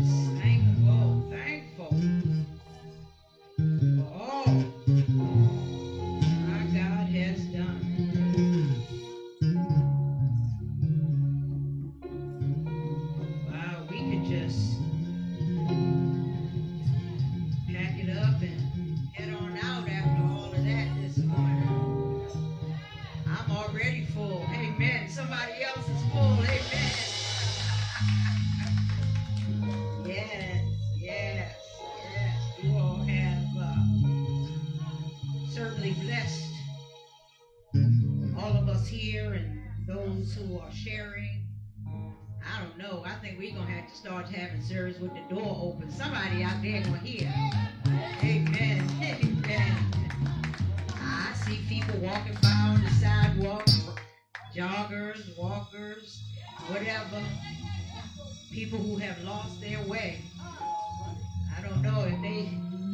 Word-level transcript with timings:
Mm-hmm. 0.00 0.33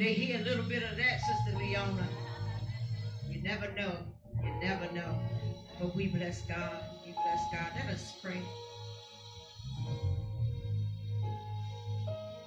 They 0.01 0.15
hear 0.15 0.41
a 0.41 0.43
little 0.43 0.65
bit 0.65 0.83
of 0.83 0.97
that, 0.97 1.21
Sister 1.21 1.59
Leona. 1.59 2.09
You 3.29 3.43
never 3.43 3.71
know. 3.73 3.93
You 4.43 4.51
never 4.63 4.91
know. 4.95 5.21
But 5.79 5.95
we 5.95 6.07
bless 6.07 6.41
God. 6.43 6.83
We 7.05 7.13
bless 7.13 7.41
God. 7.53 7.71
Let 7.77 7.93
us 7.93 8.15
pray. 8.23 8.41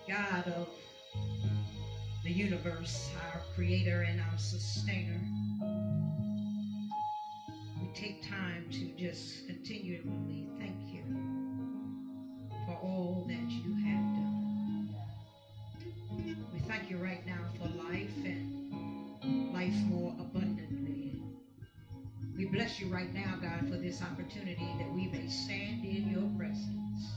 God 0.09 0.47
of 0.47 0.67
the 2.23 2.31
universe, 2.31 3.11
our 3.31 3.41
creator 3.53 4.01
and 4.01 4.19
our 4.19 4.37
sustainer. 4.39 5.21
We 7.79 7.93
take 7.93 8.27
time 8.27 8.65
to 8.71 8.85
just 8.97 9.45
continually 9.45 10.49
thank 10.57 10.91
you 10.91 11.03
for 12.65 12.79
all 12.81 13.25
that 13.27 13.51
you 13.51 13.75
have 13.75 13.82
life 19.73 19.83
more 19.85 20.13
abundantly. 20.19 21.21
We 22.37 22.45
bless 22.45 22.79
you 22.79 22.87
right 22.87 23.13
now, 23.13 23.37
God, 23.41 23.69
for 23.69 23.77
this 23.77 24.01
opportunity 24.01 24.67
that 24.77 24.91
we 24.93 25.07
may 25.07 25.27
stand 25.27 25.83
in 25.83 26.09
your 26.11 26.29
presence 26.37 27.07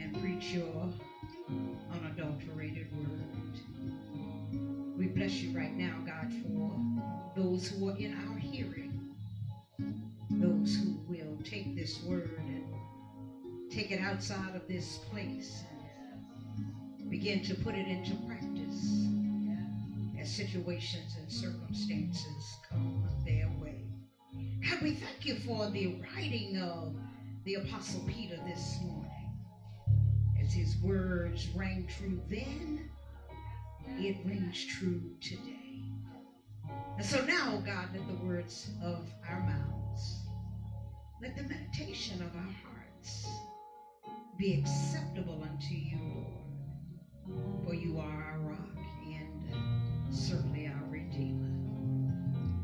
and 0.00 0.20
preach 0.20 0.52
your 0.52 0.92
unadulterated 1.92 2.86
word. 2.96 3.60
We 4.96 5.06
bless 5.06 5.34
you 5.40 5.56
right 5.56 5.76
now, 5.76 5.94
God, 6.04 6.32
for 6.42 7.40
those 7.40 7.68
who 7.68 7.88
are 7.88 7.96
in 7.96 8.14
our 8.28 8.38
hearing, 8.38 9.14
those 10.30 10.76
who 10.76 10.96
will 11.08 11.36
take 11.44 11.74
this 11.76 12.02
word 12.02 12.38
and 12.38 12.64
take 13.70 13.90
it 13.90 14.00
outside 14.00 14.54
of 14.54 14.66
this 14.68 14.98
place 15.10 15.62
and 16.98 17.10
begin 17.10 17.42
to 17.44 17.54
put 17.54 17.74
it 17.74 17.86
into 17.86 18.14
practice 18.26 19.19
as 20.20 20.30
situations 20.30 21.16
and 21.18 21.32
circumstances 21.32 22.58
come 22.68 23.08
their 23.24 23.50
way. 23.58 23.84
God, 24.68 24.82
we 24.82 24.92
thank 24.92 25.24
you 25.24 25.36
for 25.36 25.70
the 25.70 25.98
writing 26.14 26.58
of 26.58 26.94
the 27.44 27.54
Apostle 27.54 28.02
Peter 28.06 28.38
this 28.46 28.78
morning. 28.82 29.38
As 30.42 30.52
his 30.52 30.76
words 30.82 31.48
rang 31.56 31.88
true 31.96 32.20
then, 32.28 32.90
it 33.98 34.16
rings 34.26 34.66
true 34.66 35.00
today. 35.22 35.84
And 36.98 37.06
so 37.06 37.24
now, 37.24 37.62
God, 37.64 37.88
let 37.94 38.06
the 38.06 38.26
words 38.26 38.70
of 38.84 39.06
our 39.28 39.40
mouths, 39.40 40.18
let 41.22 41.34
the 41.34 41.44
meditation 41.44 42.20
of 42.20 42.36
our 42.36 42.54
hearts 42.62 43.26
be 44.38 44.58
acceptable 44.58 45.42
unto 45.42 45.74
you, 45.74 45.98
Lord. 47.26 47.64
For 47.64 47.74
you 47.74 47.98
are 47.98 48.32
our 48.32 48.38
rock 48.40 48.79
certainly 50.12 50.66
our 50.66 50.88
Redeemer. 50.90 51.46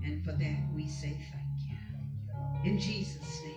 And 0.05 0.25
for 0.25 0.33
that 0.33 0.69
we 0.75 0.89
say 0.89 1.17
thank 1.33 1.69
you. 1.69 2.71
In 2.71 2.79
Jesus' 2.81 3.43
name, 3.43 3.55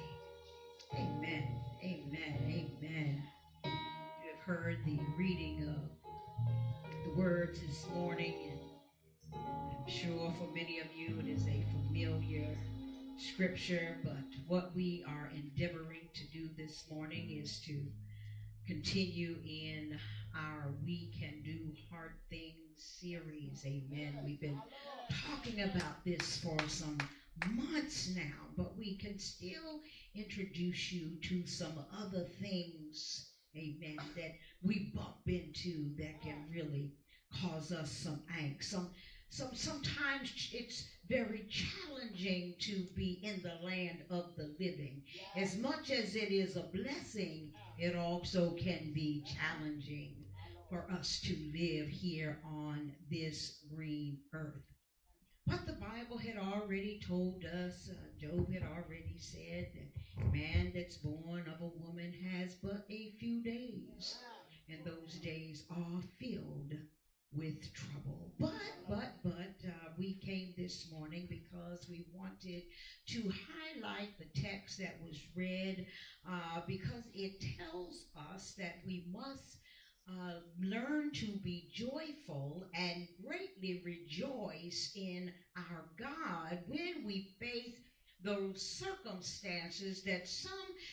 amen, 0.95 1.47
amen, 1.83 2.37
amen. 2.47 3.23
You 3.63 4.29
have 4.35 4.39
heard 4.45 4.77
the 4.85 4.99
reading 5.17 5.67
of 5.67 7.03
the 7.05 7.19
words 7.19 7.59
this 7.59 7.85
morning, 7.95 8.33
and 8.51 8.59
I'm 9.33 9.87
sure 9.87 10.33
for 10.37 10.53
many 10.53 10.79
of 10.79 10.87
you 10.95 11.19
it 11.19 11.27
is 11.27 11.47
a 11.47 11.65
familiar 11.71 12.55
scripture, 13.17 13.97
but 14.03 14.23
what 14.47 14.75
we 14.75 15.03
are 15.07 15.31
endeavoring 15.33 16.09
to 16.13 16.23
do 16.31 16.49
this 16.57 16.85
morning 16.91 17.41
is 17.41 17.59
to 17.65 17.81
continue 18.67 19.37
in 19.43 19.97
our 20.35 20.71
We 20.85 21.11
Can 21.19 21.41
Do 21.43 21.73
Hard 21.89 22.11
Things 22.29 22.68
series. 22.79 23.63
Amen. 23.65 24.19
We've 24.25 24.39
been 24.39 24.61
talking 25.27 25.61
about 25.61 26.03
this 26.05 26.37
for 26.37 26.57
some 26.67 26.97
months 27.47 28.11
now, 28.15 28.47
but 28.57 28.77
we 28.77 28.97
can 28.97 29.19
still 29.19 29.81
introduce 30.15 30.91
you 30.91 31.19
to 31.23 31.45
some 31.45 31.85
other 32.01 32.25
things, 32.41 33.31
amen, 33.55 33.97
that 34.15 34.33
we 34.63 34.91
bump 34.95 35.17
into 35.27 35.95
that 35.97 36.21
can 36.21 36.45
really 36.53 36.93
cause 37.41 37.71
us 37.71 37.91
some 37.91 38.21
angst. 38.39 38.63
Some 38.63 38.89
some 39.31 39.53
sometimes 39.53 40.49
it's 40.51 40.87
very 41.07 41.47
challenging 41.49 42.55
to 42.61 42.85
be 42.95 43.19
in 43.23 43.41
the 43.43 43.65
land 43.65 43.99
of 44.09 44.35
the 44.37 44.55
living. 44.59 45.03
As 45.35 45.57
much 45.57 45.91
as 45.91 46.15
it 46.15 46.31
is 46.31 46.55
a 46.55 46.69
blessing, 46.73 47.51
it 47.77 47.95
also 47.95 48.51
can 48.51 48.91
be 48.93 49.23
challenging 49.25 50.18
for 50.69 50.85
us 50.91 51.19
to 51.21 51.35
live 51.53 51.87
here 51.87 52.39
on 52.45 52.91
this 53.09 53.63
green 53.73 54.19
earth. 54.33 54.63
But 55.47 55.65
the 55.65 55.73
Bible 55.73 56.17
had 56.17 56.37
already 56.37 56.99
told 57.07 57.43
us, 57.45 57.89
uh, 57.91 57.95
Job 58.19 58.51
had 58.53 58.63
already 58.63 59.17
said 59.17 59.67
that 59.73 60.31
man 60.31 60.71
that's 60.75 60.97
born 60.97 61.47
of 61.47 61.61
a 61.61 61.71
woman 61.83 62.13
has 62.13 62.55
but 62.55 62.85
a 62.89 63.13
few 63.19 63.41
days, 63.41 64.15
and 64.69 64.79
those 64.85 65.15
days 65.15 65.63
are 65.71 66.01
filled 66.19 66.73
with 67.33 67.73
trouble. 67.73 68.31
But, 68.39 68.51
but, 68.87 69.11
but, 69.23 69.67
uh, 69.67 69.89
we 69.97 70.13
came 70.13 70.53
this 70.57 70.87
morning 70.91 71.27
because 71.29 71.87
we 71.89 72.05
wanted 72.13 72.63
to 73.07 73.31
highlight 73.47 74.09
the 74.17 74.41
text 74.41 74.79
that 74.79 74.95
was 75.01 75.19
read 75.35 75.85
uh, 76.27 76.61
because 76.67 77.09
it 77.13 77.43
tells 77.57 78.05
us 78.33 78.53
that 78.57 78.77
we 78.85 79.05
must 79.11 79.58
uh, 80.09 80.33
learn 80.59 81.11
to 81.11 81.35
be 81.43 81.65
joyful 81.71 82.63
and 82.73 83.07
greatly 83.23 83.75
rejoice 83.83 84.89
in 84.95 85.31
our 85.57 85.83
God 85.97 86.59
when 86.65 87.03
we 87.03 87.23
face 87.39 87.73
those 88.21 88.61
circumstances 88.61 90.01
that 90.01 90.25
some 90.27 90.51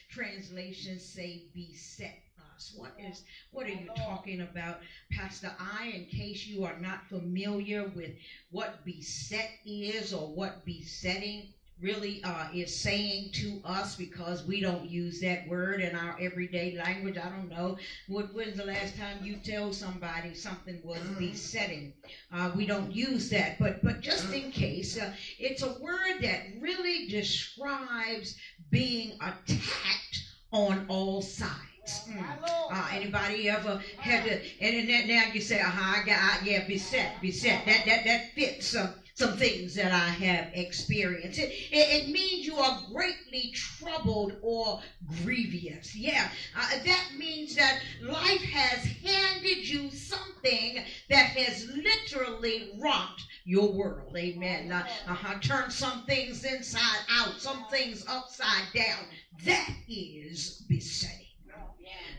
translations 0.08 1.02
say 1.02 1.40
beset 1.52 2.14
us. 2.54 2.70
What 2.74 2.92
is 2.98 3.22
what 3.50 3.66
are 3.66 3.70
you 3.72 3.88
talking 3.96 4.40
about, 4.40 4.78
Pastor 5.10 5.52
I? 5.58 5.84
In 5.94 6.04
case 6.04 6.46
you 6.46 6.62
are 6.62 6.74
not 6.74 7.00
familiar 7.08 7.84
with 7.84 8.12
what 8.50 8.70
beset 8.84 9.48
is 9.64 10.12
or 10.12 10.28
what 10.28 10.52
besetting 10.64 11.44
really 11.80 12.22
uh, 12.24 12.46
is 12.54 12.74
saying 12.74 13.30
to 13.32 13.60
us 13.64 13.96
because 13.96 14.46
we 14.46 14.60
don't 14.60 14.88
use 14.88 15.20
that 15.20 15.46
word 15.46 15.80
in 15.80 15.94
our 15.94 16.16
everyday 16.20 16.76
language. 16.76 17.18
I 17.18 17.28
don't 17.28 17.50
know. 17.50 17.76
When, 18.08 18.26
when's 18.26 18.56
the 18.56 18.64
last 18.64 18.96
time 18.96 19.18
you 19.22 19.36
tell 19.36 19.72
somebody 19.72 20.34
something 20.34 20.80
was 20.82 21.00
besetting? 21.18 21.92
Uh, 22.32 22.50
we 22.56 22.66
don't 22.66 22.92
use 22.92 23.28
that. 23.30 23.58
But, 23.58 23.82
but 23.82 24.00
just 24.00 24.32
in 24.32 24.50
case, 24.50 24.98
uh, 24.98 25.12
it's 25.38 25.62
a 25.62 25.76
word 25.80 26.22
that 26.22 26.42
really 26.60 27.08
describes 27.08 28.36
being 28.70 29.12
attacked 29.20 30.24
on 30.52 30.86
all 30.88 31.20
sides. 31.20 31.60
Mm. 32.08 32.38
Uh, 32.42 32.88
anybody 32.92 33.48
ever 33.48 33.80
had 33.98 34.24
to? 34.24 34.40
And 34.60 34.88
then 34.88 35.06
now 35.06 35.24
you 35.32 35.40
say, 35.40 35.60
"Uh-huh, 35.60 36.02
I 36.02 36.04
got, 36.04 36.44
yeah, 36.44 36.66
beset, 36.66 37.20
beset." 37.20 37.64
That 37.64 37.84
that 37.86 38.04
that 38.04 38.32
fits 38.34 38.74
uh, 38.74 38.92
some 39.16 39.32
things 39.36 39.74
that 39.74 39.92
I 39.92 40.10
have 40.10 40.48
experienced. 40.52 41.38
It, 41.38 41.50
it, 41.72 42.02
it 42.02 42.08
means 42.08 42.46
you 42.46 42.58
are 42.58 42.72
greatly 42.92 43.50
troubled 43.54 44.32
or 44.42 44.78
grievous. 45.22 45.94
Yeah, 45.94 46.28
uh, 46.56 46.76
that 46.84 47.04
means 47.16 47.54
that 47.56 47.76
life 48.02 48.42
has 48.42 48.84
handed 49.04 49.68
you 49.68 49.90
something 49.90 50.78
that 51.10 51.26
has 51.26 51.64
literally 51.66 52.62
rocked 52.78 53.26
your 53.44 53.68
world. 53.70 54.14
Amen. 54.16 54.72
Uh, 54.72 54.82
uh-huh. 55.06 55.34
Turn 55.40 55.70
some 55.70 56.00
things 56.00 56.44
inside 56.44 57.00
out, 57.10 57.40
some 57.40 57.62
things 57.70 58.04
upside 58.08 58.72
down. 58.74 59.06
That 59.44 59.70
is 59.88 60.52
besetting. 60.68 61.25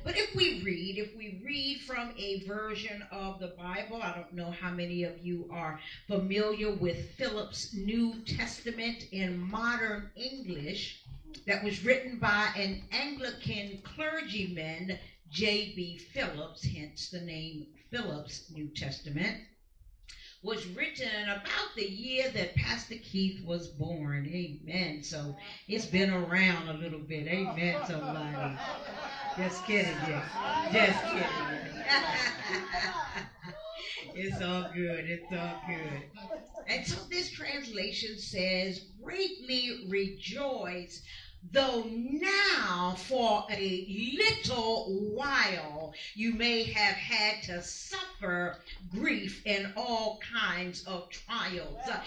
But 0.08 0.18
if 0.18 0.34
we 0.36 0.64
read, 0.64 0.98
if 0.98 1.18
we 1.18 1.42
read 1.44 1.82
from 1.82 2.14
a 2.18 2.40
version 2.48 3.04
of 3.12 3.42
the 3.42 3.54
Bible, 3.58 4.02
I 4.02 4.14
don't 4.14 4.32
know 4.32 4.52
how 4.52 4.72
many 4.72 5.04
of 5.04 5.18
you 5.18 5.50
are 5.52 5.82
familiar 6.08 6.74
with 6.74 7.12
Phillips 7.18 7.74
New 7.74 8.22
Testament 8.22 9.04
in 9.12 9.38
modern 9.38 10.10
English 10.16 11.02
that 11.46 11.62
was 11.62 11.84
written 11.84 12.20
by 12.20 12.48
an 12.56 12.84
Anglican 12.94 13.82
clergyman, 13.84 14.98
J.B. 15.30 15.98
Phillips, 16.14 16.64
hence 16.64 17.10
the 17.10 17.20
name 17.20 17.66
Phillips 17.92 18.50
New 18.50 18.70
Testament 18.70 19.42
was 20.42 20.68
written 20.68 21.24
about 21.28 21.76
the 21.76 21.86
year 21.86 22.30
that 22.30 22.56
Pastor 22.56 22.96
Keith 23.04 23.44
was 23.44 23.68
born. 23.68 24.26
Amen. 24.26 25.04
So 25.04 25.36
it's 25.68 25.86
been 25.86 26.12
around 26.12 26.70
a 26.70 26.74
little 26.76 27.00
bit. 27.00 27.28
Amen, 27.28 27.76
somebody. 27.86 28.58
Just 29.38 29.66
kidding, 29.66 29.94
yeah. 30.08 30.24
Just 30.74 31.04
kidding. 31.04 31.26
it's 34.16 34.42
all 34.42 34.70
good. 34.74 35.06
It's 35.06 35.32
all 35.32 35.62
good. 35.68 36.04
And 36.68 36.86
so 36.86 36.98
this 37.10 37.30
translation 37.30 38.18
says, 38.18 38.88
greatly 39.04 39.86
rejoice 39.90 41.04
though 41.52 41.86
now 41.90 42.96
for 42.98 43.46
a 43.50 44.14
little 44.18 44.86
while 45.14 45.94
you 46.14 46.34
may 46.34 46.64
have 46.64 46.96
had 46.96 47.42
to 47.44 47.62
suffer 47.62 48.58
grief 48.92 49.42
and 49.46 49.72
all 49.76 50.20
kinds 50.34 50.84
of 50.86 51.10
trials. 51.10 51.78
Uh, 51.88 52.00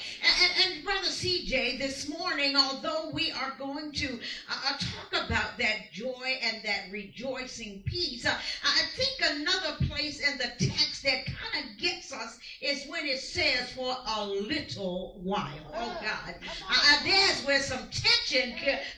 and, 0.42 0.74
and, 0.74 0.84
Brother 0.84 1.08
CJ, 1.08 1.78
this 1.78 2.08
morning, 2.08 2.56
although 2.56 3.10
we 3.12 3.30
are 3.32 3.54
going 3.58 3.92
to 3.92 4.18
uh, 4.48 4.54
uh, 4.68 4.76
talk 4.78 5.26
about 5.26 5.58
that 5.58 5.92
joy 5.92 6.38
and 6.42 6.58
that 6.64 6.84
rejoicing 6.90 7.82
peace, 7.86 8.26
uh, 8.26 8.36
I 8.64 8.82
think 8.96 9.40
another 9.40 9.86
place 9.86 10.20
in 10.20 10.38
the 10.38 10.50
text 10.58 10.89
that 11.02 11.26
kind 11.26 11.64
of 11.64 11.78
gets 11.78 12.12
us 12.12 12.38
is 12.60 12.86
when 12.88 13.06
it 13.06 13.18
says 13.18 13.70
for 13.72 13.96
a 14.16 14.26
little 14.26 15.18
while. 15.22 15.72
Oh, 15.74 15.98
God. 16.02 16.34
Uh, 16.68 16.96
there's 17.04 17.44
where 17.44 17.60
some 17.60 17.88
tension 17.90 18.54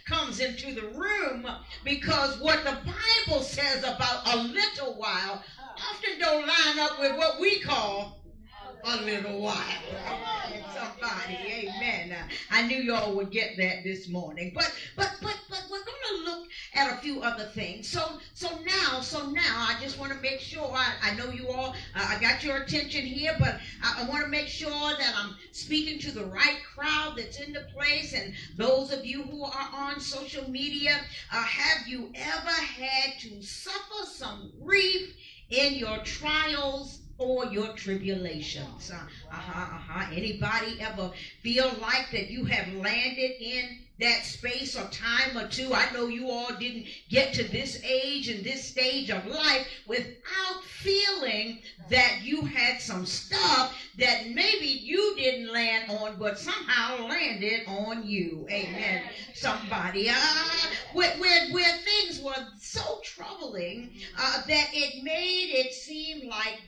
comes 0.06 0.40
into 0.40 0.74
the 0.74 0.88
room 0.88 1.46
because 1.84 2.38
what 2.40 2.64
the 2.64 2.78
Bible 3.26 3.42
says 3.42 3.84
about 3.84 4.34
a 4.34 4.36
little 4.38 4.94
while 4.94 5.42
often 5.58 6.18
don't 6.18 6.46
line 6.46 6.78
up 6.78 6.98
with 6.98 7.16
what 7.16 7.40
we 7.40 7.60
call 7.60 8.21
a 8.84 8.96
little 8.96 9.38
while. 9.38 9.56
Somebody, 10.74 11.38
amen. 11.48 12.14
I 12.50 12.62
knew 12.62 12.78
y'all 12.78 13.12
would 13.12 13.30
get 13.30 13.50
that 13.56 13.82
this 13.82 14.08
morning. 14.08 14.50
But 14.54 14.70
but 14.96 15.10
but 15.20 15.36
but 15.48 15.62
we're 15.70 15.78
gonna 15.80 16.24
look 16.24 16.40
at 16.74 16.88
a 16.88 16.94
few 16.94 17.20
other 17.20 17.44
things. 17.44 17.88
So 17.88 18.16
so 18.34 18.48
now, 18.66 19.00
so 19.00 19.22
now 19.22 19.66
I 19.68 19.74
just 19.74 19.96
want 19.98 20.12
to 20.12 20.18
make 20.18 20.40
sure 20.40 20.70
I, 20.74 20.94
I 21.02 21.10
know 21.12 21.28
you 21.28 21.48
all 21.48 21.70
uh, 21.94 22.06
I 22.08 22.16
got 22.16 22.42
your 22.42 22.56
attention 22.56 23.06
here, 23.06 23.32
but 23.38 23.56
I, 23.82 23.92
I 23.98 24.02
want 24.02 24.22
to 24.22 24.28
make 24.28 24.48
sure 24.48 24.94
that 24.94 25.12
I'm 25.14 25.34
speaking 25.52 25.98
to 26.00 26.12
the 26.12 26.24
right 26.24 26.58
crowd 26.62 27.14
that's 27.16 27.38
in 27.38 27.52
the 27.52 27.62
place 27.62 28.12
and 28.12 28.32
those 28.56 28.90
of 28.90 29.04
you 29.04 29.24
who 29.24 29.44
are 29.44 29.68
on 29.72 30.00
social 30.00 30.44
media, 30.48 31.00
uh, 31.32 31.44
have 31.44 31.80
you 31.84 32.08
ever 32.14 32.50
had 32.50 33.12
to 33.18 33.42
suffer 33.42 34.04
some 34.04 34.50
grief 34.64 35.14
in 35.50 35.74
your 35.74 35.98
trials 35.98 36.98
or 37.18 37.46
your 37.46 37.72
tribulations. 37.74 38.90
Uh, 38.90 38.96
uh-huh, 39.30 39.76
uh-huh. 39.76 40.06
Anybody 40.12 40.80
ever 40.80 41.10
feel 41.42 41.70
like 41.80 42.10
that 42.12 42.30
you 42.30 42.44
have 42.44 42.72
landed 42.74 43.32
in 43.40 43.78
that 44.00 44.24
space 44.24 44.76
or 44.76 44.88
time 44.88 45.36
or 45.36 45.46
two. 45.48 45.72
I 45.72 45.90
know 45.92 46.08
you 46.08 46.28
all 46.28 46.52
didn't 46.58 46.86
get 47.08 47.34
to 47.34 47.44
this 47.44 47.82
age 47.84 48.28
and 48.28 48.44
this 48.44 48.64
stage 48.64 49.10
of 49.10 49.26
life 49.26 49.66
without 49.86 50.64
feeling 50.64 51.60
that 51.88 52.20
you 52.22 52.42
had 52.42 52.80
some 52.80 53.06
stuff 53.06 53.76
that 53.98 54.30
maybe 54.30 54.66
you 54.66 55.14
didn't 55.16 55.52
land 55.52 55.90
on, 55.90 56.16
but 56.18 56.38
somehow 56.38 57.06
landed 57.06 57.62
on 57.66 58.06
you. 58.06 58.46
Amen. 58.50 59.02
Somebody. 59.34 60.08
Uh, 60.08 60.14
where, 60.92 61.16
where, 61.18 61.50
where 61.50 61.76
things 61.78 62.20
were 62.22 62.46
so 62.58 63.00
troubling 63.02 63.90
uh, 64.18 64.42
that 64.46 64.68
it 64.72 65.02
made 65.02 65.50
it 65.52 65.72
seem 65.72 66.28
like 66.28 66.60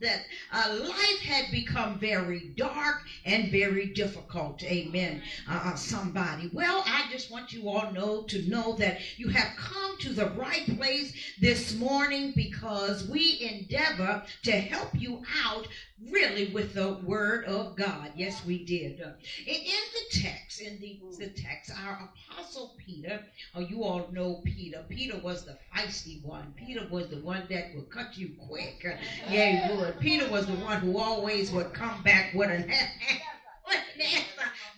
that 0.00 0.22
uh, 0.52 0.78
life 0.80 1.20
had 1.22 1.50
become 1.50 1.98
very 1.98 2.52
dark 2.56 3.02
and 3.24 3.50
very 3.50 3.86
difficult. 3.86 4.62
Amen. 4.62 5.22
Uh, 5.48 5.60
uh 5.64 5.74
somebody. 5.74 6.50
Well, 6.52 6.68
well, 6.68 6.84
I 6.86 7.10
just 7.10 7.30
want 7.30 7.52
you 7.52 7.68
all 7.68 7.90
know 7.92 8.22
to 8.24 8.48
know 8.48 8.74
that 8.74 9.00
you 9.16 9.28
have 9.30 9.56
come 9.56 9.96
to 9.98 10.12
the 10.12 10.30
right 10.30 10.64
place 10.76 11.14
this 11.40 11.74
morning 11.74 12.32
because 12.36 13.08
we 13.08 13.38
endeavor 13.40 14.22
to 14.42 14.52
help 14.52 14.90
you 14.94 15.22
out 15.44 15.66
really 16.10 16.52
with 16.52 16.67
the 16.74 16.94
word 17.04 17.44
of 17.46 17.76
God. 17.76 18.12
Yes, 18.16 18.44
we 18.44 18.64
did. 18.64 19.00
In, 19.00 19.54
in 19.54 19.84
the 19.94 20.20
text, 20.20 20.60
in 20.60 20.78
the, 20.80 21.00
the 21.18 21.30
text, 21.30 21.70
our 21.84 22.10
apostle 22.30 22.76
Peter, 22.78 23.20
oh, 23.54 23.60
you 23.60 23.84
all 23.84 24.08
know 24.12 24.40
Peter. 24.44 24.84
Peter 24.88 25.18
was 25.18 25.44
the 25.44 25.58
feisty 25.74 26.24
one. 26.24 26.54
Peter 26.56 26.86
was 26.90 27.08
the 27.08 27.20
one 27.20 27.44
that 27.50 27.74
would 27.74 27.90
cut 27.90 28.16
you 28.16 28.30
quick. 28.48 28.84
Yeah, 29.30 29.68
he 29.68 29.76
would. 29.76 29.98
Peter 30.00 30.30
was 30.30 30.46
the 30.46 30.54
one 30.54 30.80
who 30.80 30.98
always 30.98 31.50
would 31.52 31.72
come 31.72 32.02
back 32.02 32.34
with 32.34 32.50
an 32.50 32.70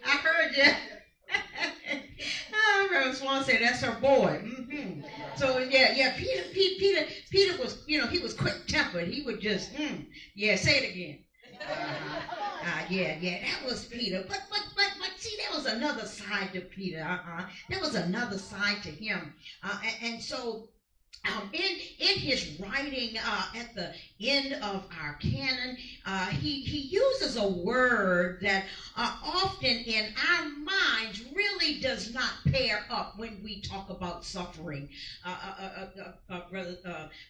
I 0.06 0.10
heard 0.16 0.56
you. 0.56 0.72
Reverend 2.90 3.16
Swan 3.16 3.44
said 3.44 3.60
that's 3.60 3.82
her 3.82 3.98
boy. 4.00 4.42
Mm-hmm. 4.44 5.00
So 5.36 5.58
yeah, 5.58 5.92
yeah. 5.94 6.16
Peter, 6.16 6.42
Peter, 6.52 6.78
Peter, 6.78 7.06
Peter 7.30 7.62
was, 7.62 7.82
you 7.86 7.98
know, 8.00 8.06
he 8.06 8.18
was 8.18 8.34
quick 8.34 8.66
tempered. 8.66 9.08
He 9.08 9.22
would 9.22 9.40
just, 9.40 9.72
mm, 9.74 10.06
yeah. 10.34 10.56
Say 10.56 10.78
it 10.78 10.90
again. 10.90 11.18
Uh, 11.60 12.82
yeah, 12.88 13.16
yeah. 13.20 13.38
That 13.40 13.68
was 13.68 13.84
Peter. 13.86 14.24
But, 14.28 14.42
but, 14.50 14.62
but, 14.76 14.90
but. 14.98 15.10
See, 15.16 15.36
there 15.36 15.56
was 15.56 15.66
another 15.66 16.06
side 16.06 16.52
to 16.54 16.60
Peter. 16.62 17.02
Uh-uh. 17.02 17.44
There 17.68 17.80
was 17.80 17.94
another 17.94 18.38
side 18.38 18.82
to 18.82 18.90
him. 18.90 19.34
Uh, 19.62 19.78
and, 19.84 20.14
and 20.14 20.22
so 20.22 20.68
um, 21.28 21.48
in 21.52 21.76
in 21.98 22.16
his 22.18 22.46
writing 22.58 23.16
uh, 23.22 23.44
at 23.54 23.74
the 23.74 23.90
end 24.20 24.54
of 24.62 24.86
our 25.02 25.12
canon, 25.14 25.76
uh, 26.06 26.26
he 26.26 26.62
he 26.62 26.78
uses 26.78 27.36
a 27.36 27.46
word 27.46 28.38
that 28.40 28.64
uh, 28.96 29.10
often 29.22 29.76
in 29.84 30.06
our 30.30 30.44
minds 30.44 31.22
really 31.34 31.74
does 31.74 32.12
not 32.14 32.32
pair 32.50 32.84
up 32.88 33.12
when 33.16 33.38
we 33.42 33.60
talk 33.60 33.90
about 33.90 34.24
suffering, 34.24 34.88
uh, 35.24 35.36
uh, 35.58 35.86
uh, 36.30 36.40
brother 36.50 36.76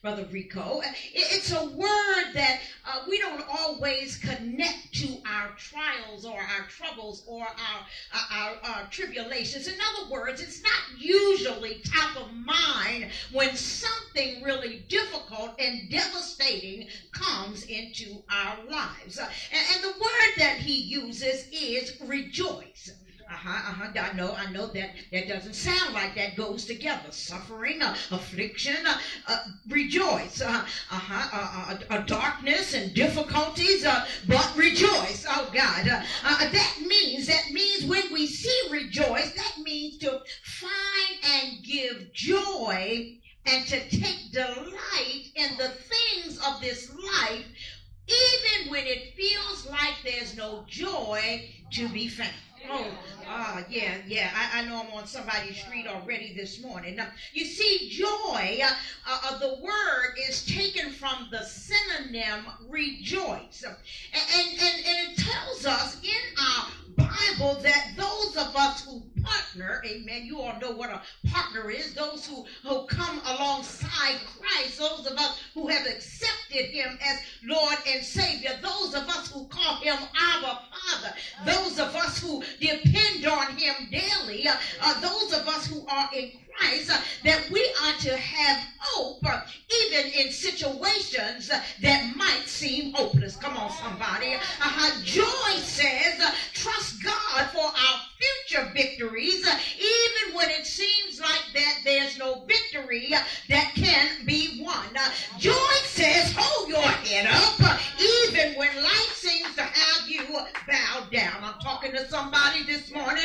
brother 0.03 0.25
Rico. 0.31 0.81
it's 1.13 1.51
a 1.51 1.65
word 1.65 2.33
that 2.33 2.61
we 3.09 3.19
don't 3.19 3.43
always 3.49 4.17
connect 4.17 4.93
to 4.93 5.19
our 5.27 5.51
trials 5.57 6.25
or 6.25 6.39
our 6.39 6.65
troubles 6.69 7.25
or 7.27 7.43
our, 7.43 7.87
our 8.31 8.57
our 8.63 8.87
tribulations. 8.91 9.67
In 9.67 9.75
other 9.75 10.11
words, 10.11 10.41
it's 10.41 10.63
not 10.63 11.01
usually 11.01 11.81
top 11.85 12.17
of 12.17 12.33
mind 12.33 13.09
when 13.33 13.57
something 13.71 14.43
really 14.43 14.85
difficult 14.89 15.53
and 15.59 15.91
devastating 15.91 16.89
comes 17.13 17.65
into 17.65 18.23
our 18.31 18.57
lives. 18.71 19.19
And, 19.19 19.29
and 19.75 19.85
the 19.85 20.01
word 20.01 20.33
that 20.39 20.57
he 20.59 20.75
uses 20.75 21.47
is 21.53 22.01
rejoice. 22.07 22.91
Uh-huh, 23.31 23.49
uh-huh. 23.49 24.11
I 24.11 24.17
know, 24.17 24.35
I 24.35 24.51
know 24.51 24.67
that 24.67 24.91
that 25.13 25.29
doesn't 25.29 25.55
sound 25.55 25.95
like 25.95 26.17
that 26.17 26.37
goes 26.37 26.65
together. 26.65 27.13
Suffering, 27.13 27.81
uh, 27.81 27.95
affliction, 28.11 28.85
uh, 28.85 28.99
uh, 29.29 29.39
rejoice. 29.69 30.43
Uh, 30.43 30.65
uh-huh, 30.91 31.29
uh, 31.33 31.75
uh, 31.75 31.95
uh 31.95 32.07
darkness 32.07 32.75
and 32.75 32.93
difficulties, 32.93 33.85
uh, 33.85 34.05
but 34.27 34.53
rejoice. 34.57 35.25
Oh 35.29 35.49
God, 35.55 35.87
uh, 35.87 36.03
uh, 36.25 36.51
that 36.51 36.77
means 36.85 37.29
that 37.29 37.53
means 37.53 37.85
when 37.85 38.13
we 38.13 38.27
see 38.27 38.61
rejoice, 38.69 39.33
that 39.35 39.55
means 39.63 39.99
to 39.99 40.21
find 40.43 41.25
and 41.25 41.63
give 41.63 42.13
joy 42.13 43.17
and 43.47 43.67
to 43.67 43.81
take 43.89 44.33
delight 44.33 45.31
in 45.35 45.57
the 45.57 45.69
things 45.69 46.39
of 46.47 46.61
this 46.61 46.91
life, 46.91 47.47
even 48.09 48.71
when 48.71 48.87
it 48.87 49.03
feels 49.17 49.67
like 49.67 49.95
there's 50.05 50.37
no 50.37 50.65
joy 50.67 51.41
to 51.71 51.89
be 51.89 52.09
found. 52.09 52.31
Oh, 52.69 52.87
ah, 53.27 53.63
yeah, 53.69 53.97
yeah. 54.07 54.31
I, 54.35 54.59
I 54.59 54.63
know 54.63 54.81
I'm 54.81 54.93
on 54.93 55.07
somebody's 55.07 55.57
street 55.57 55.87
already 55.87 56.31
this 56.35 56.59
morning. 56.59 56.97
Now, 56.97 57.07
you 57.33 57.45
see, 57.45 57.79
joy, 57.89 58.61
uh, 58.63 58.73
uh, 59.07 59.39
the 59.39 59.49
word 59.49 60.11
is 60.29 60.43
taken 60.43 60.91
from 60.91 61.29
the 61.31 61.43
synonym 61.43 62.47
rejoice. 62.69 63.65
And, 63.65 63.75
and, 64.35 64.49
and 64.61 64.81
it 64.85 65.17
tells 65.17 65.65
us 65.65 65.97
in 66.03 66.11
our 66.39 66.65
Bible 67.09 67.61
that 67.63 67.93
those 67.97 68.37
of 68.37 68.55
us 68.57 68.85
who 68.85 69.03
partner, 69.23 69.83
amen, 69.87 70.25
you 70.25 70.41
all 70.41 70.59
know 70.61 70.71
what 70.73 70.91
a 70.91 71.03
partner 71.29 71.71
is, 71.71 71.95
those 71.95 72.27
who, 72.27 72.45
who 72.63 72.87
come 72.87 73.21
alongside 73.27 74.17
Christ, 74.39 74.79
those 74.79 75.07
of 75.07 75.19
us 75.19 75.41
who 75.55 75.69
have 75.69 75.87
accepted 75.87 76.67
him 76.67 76.99
as 77.03 77.19
Lord 77.45 77.77
and 77.89 78.05
Savior, 78.05 78.51
those 78.63 78.95
of 78.95 79.09
us 79.09 79.31
who 79.33 79.47
call 79.47 79.77
him 79.77 79.97
our 79.97 80.59
Father, 80.71 81.15
those 81.45 81.79
of 81.79 81.95
us 81.95 82.21
who 82.21 82.43
depend 82.61 83.27
on 83.27 83.57
him 83.57 83.75
daily, 83.91 84.47
uh, 84.47 84.55
uh, 84.83 85.01
those 85.01 85.33
of 85.33 85.47
us 85.49 85.67
who 85.67 85.85
are 85.87 86.09
in 86.15 86.33
Christ 86.61 86.91
uh, 86.91 86.99
that 87.25 87.41
we 87.51 87.71
are 87.85 87.93
to 87.95 88.17
have 88.17 88.59
hope 88.79 89.17
uh, 89.27 89.39
even 89.85 90.07
in 90.09 90.31
situations 90.31 91.51
uh, 91.51 91.59
that 91.81 92.03
might 92.03 92.47
seem 92.49 92.91
hopeless. 92.95 93.37
Come 93.37 93.57
on, 93.57 93.71
somebody. 93.71 94.37
Uh, 94.61 94.91
joy 95.03 95.53
says, 95.59 96.21
trust 96.53 96.97
God 97.03 97.47
for 97.49 97.65
our 97.65 97.99
future 98.49 98.67
victories, 98.73 99.45
even 99.77 100.35
when 100.35 100.51
it 100.51 100.67
seems 100.67 101.21
like 101.21 101.45
that 101.55 101.75
there's 101.85 102.17
no 102.17 102.37
victory 102.47 103.13
that 103.49 103.67
can 103.75 104.09
be 104.25 104.49
won. 104.59 104.89
Joy 105.39 105.53
says, 105.85 106.33
hold 106.37 106.69
your 106.69 106.81
head 106.83 107.27
up, 107.27 107.79
even 107.99 108.55
when 108.55 108.75
life 108.77 109.13
seems 109.15 109.55
to 109.55 109.63
have 109.63 110.01
you 110.07 110.39
bowed 110.67 111.11
down. 111.11 111.43
I'm 111.43 111.57
talking 111.63 111.93
to 111.93 112.05
somebody 112.05 112.63
this 112.63 112.91
morning. 112.91 113.25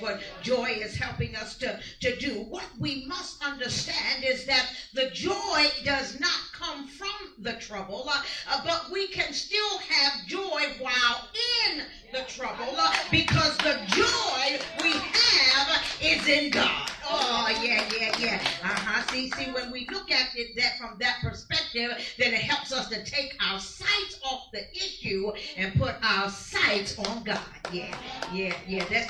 What 0.00 0.20
joy 0.42 0.70
is 0.70 0.96
helping 0.96 1.36
us 1.36 1.56
to, 1.58 1.78
to 2.00 2.16
do. 2.16 2.34
What 2.48 2.66
we 2.78 3.04
must 3.06 3.42
understand 3.44 4.24
is 4.24 4.46
that 4.46 4.66
the 4.94 5.10
joy 5.10 5.66
does 5.84 6.18
not 6.20 6.40
come 6.52 6.86
from 6.86 7.34
the 7.38 7.54
trouble, 7.54 8.08
uh, 8.08 8.22
uh, 8.50 8.60
but 8.64 8.90
we 8.90 9.08
can 9.08 9.32
still 9.32 9.78
have 9.78 10.26
joy 10.26 10.62
while 10.80 11.28
in 11.68 11.82
the 12.12 12.22
trouble 12.28 12.74
uh, 12.76 12.94
because 13.10 13.56
the 13.58 13.78
joy 13.88 14.58
we 14.82 14.92
have 14.92 15.82
is 16.00 16.26
in 16.26 16.50
God. 16.50 16.90
Oh, 17.10 17.48
yeah, 17.62 17.88
yeah, 17.98 18.18
yeah. 18.18 18.42
Uh-huh. 18.62 19.02
See, 19.10 19.30
see, 19.30 19.50
when 19.52 19.70
we 19.72 19.86
look 19.90 20.10
at 20.10 20.28
it 20.34 20.54
that 20.56 20.78
from 20.78 20.98
that 21.00 21.18
perspective, 21.22 21.96
then 22.18 22.34
it 22.34 22.40
helps 22.40 22.72
us 22.72 22.88
to 22.88 23.02
take 23.04 23.34
our 23.40 23.58
sights 23.58 24.20
off 24.24 24.48
the 24.52 24.70
issue 24.76 25.32
and 25.56 25.74
put 25.80 25.94
our 26.02 26.28
sights 26.28 26.98
on 26.98 27.24
God. 27.24 27.40
Yeah, 27.72 27.94
yeah, 28.32 28.54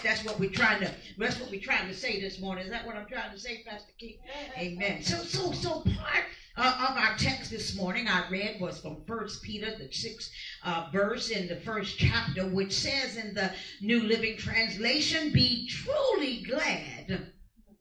that's 0.02 0.25
what 0.25 0.38
we're 0.38 0.50
trying 0.50 0.81
to 0.81 0.90
that's 1.19 1.40
what 1.40 1.50
we're 1.50 1.61
trying 1.61 1.88
to 1.88 1.95
say 1.95 2.21
this 2.21 2.40
morning. 2.40 2.64
Is 2.64 2.71
that 2.71 2.87
what 2.87 2.97
I'm 2.97 3.07
trying 3.07 3.33
to 3.33 3.38
say, 3.38 3.62
Pastor 3.67 3.93
Keith? 3.99 4.19
Amen. 4.57 5.02
So 5.02 5.17
so 5.17 5.52
so 5.52 5.81
part 5.81 6.25
uh, 6.57 6.88
of 6.90 6.97
our 6.97 7.17
text 7.17 7.50
this 7.50 7.76
morning 7.76 8.09
I 8.09 8.28
read 8.31 8.61
was 8.61 8.81
from 8.81 9.05
First 9.07 9.43
Peter, 9.43 9.76
the 9.76 9.93
sixth 9.93 10.31
uh, 10.64 10.88
verse 10.93 11.31
in 11.31 11.49
the 11.49 11.57
first 11.61 11.99
chapter, 11.99 12.47
which 12.47 12.73
says 12.73 13.17
in 13.17 13.35
the 13.35 13.52
New 13.81 14.02
Living 14.02 14.37
Translation, 14.37 15.33
"Be 15.33 15.69
truly 15.69 16.43
glad." 16.43 17.33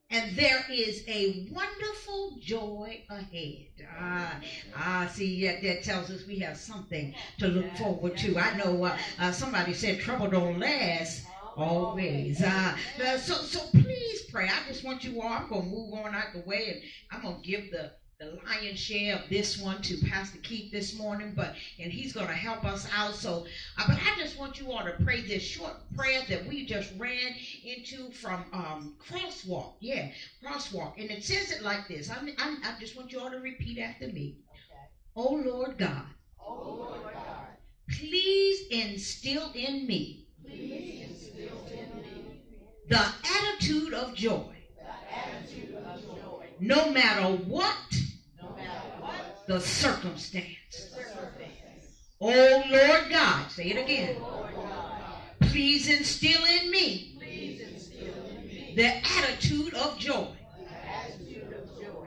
and 0.10 0.36
there 0.38 0.64
is 0.72 1.04
a 1.10 1.50
wonderful 1.52 2.38
joy 2.40 3.04
ahead. 3.10 3.68
Ah, 4.00 4.40
ah 4.76 5.10
see, 5.12 5.44
that, 5.44 5.62
that 5.62 5.84
tells 5.84 6.10
us 6.10 6.26
we 6.26 6.40
have 6.40 6.56
something 6.56 7.14
to 7.40 7.48
look 7.48 7.76
forward 7.76 8.16
to. 8.18 8.38
I 8.38 8.56
know 8.56 8.86
uh, 8.86 8.98
uh, 9.20 9.32
somebody 9.32 9.74
said 9.74 10.00
trouble 10.00 10.30
don't 10.30 10.60
last 10.60 11.27
always. 11.58 12.42
Uh, 12.42 12.78
so, 13.18 13.36
so 13.36 13.60
please 13.72 14.24
pray. 14.32 14.46
I 14.46 14.68
just 14.68 14.84
want 14.84 15.04
you 15.04 15.22
all, 15.22 15.28
I'm 15.28 15.50
to 15.50 15.62
move 15.62 15.94
on 15.94 16.14
out 16.16 16.34
the 16.34 16.42
way 16.42 16.70
and 16.70 16.82
I'm 17.12 17.22
going 17.22 17.42
to 17.42 17.48
give 17.48 17.72
the 17.72 17.92
the 18.20 18.40
lion's 18.48 18.80
share 18.80 19.16
of 19.16 19.30
this 19.30 19.60
one 19.60 19.80
to 19.84 19.96
Pastor 20.08 20.40
Keith 20.40 20.72
this 20.72 20.98
morning, 20.98 21.34
but 21.36 21.54
and 21.80 21.92
he's 21.94 22.14
going 22.14 22.26
to 22.26 22.34
help 22.34 22.66
us 22.66 22.88
out. 22.92 23.14
So, 23.14 23.46
uh, 23.78 23.84
but 23.88 23.96
I 23.96 24.20
just 24.20 24.40
want 24.40 24.60
you 24.60 24.72
all 24.72 24.84
to 24.84 24.96
pray 25.04 25.22
this 25.22 25.44
short 25.44 25.74
prayer 25.96 26.22
that 26.28 26.48
we 26.48 26.66
just 26.66 26.92
ran 26.98 27.36
into 27.64 28.10
from 28.12 28.46
um, 28.54 28.96
Crosswalk. 28.98 29.74
Yeah, 29.82 30.10
Crosswalk, 30.44 31.00
and 31.00 31.12
it 31.12 31.24
says 31.24 31.52
it 31.52 31.62
like 31.62 31.88
this. 31.88 32.10
I, 32.10 32.16
I, 32.40 32.58
I 32.64 32.80
just 32.80 32.98
want 32.98 33.12
you 33.12 33.20
all 33.20 33.30
to 33.30 33.38
repeat 33.38 33.78
after 33.78 34.08
me. 34.08 34.38
Okay. 34.50 34.90
Oh 35.16 35.36
Lord 35.36 35.78
God. 35.78 36.06
Oh 36.44 36.88
Lord 36.90 37.14
God. 37.14 37.48
Please 38.00 38.66
instill 38.72 39.52
in 39.54 39.86
me. 39.86 40.27
The 42.90 43.06
attitude 43.36 43.94
of 43.94 44.16
joy. 44.16 44.56
No 46.60 46.92
matter 46.92 47.36
what 47.46 47.76
the 49.48 49.60
circumstance. 49.60 50.96
Oh 52.20 52.64
Lord 52.70 53.10
God, 53.10 53.52
say 53.52 53.70
it 53.70 53.78
again. 53.78 54.18
Please 55.42 55.90
instill 55.90 56.44
in 56.46 56.72
me 56.72 57.14
the 58.76 58.88
attitude 58.88 59.74
of 59.74 59.98
joy. 60.00 60.28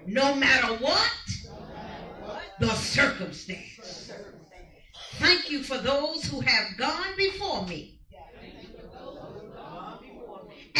No 0.07 0.35
matter 0.35 0.75
what 0.77 1.13
the 2.59 2.71
circumstance. 2.75 4.13
Thank 5.15 5.51
you 5.51 5.63
for 5.63 5.79
those 5.79 6.25
who 6.25 6.41
have 6.41 6.77
gone 6.77 7.17
before 7.17 7.67
me 7.67 8.00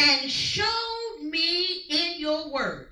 and 0.01 0.31
showed 0.31 1.19
me 1.21 1.85
in 1.89 2.19
your 2.19 2.51
word 2.51 2.87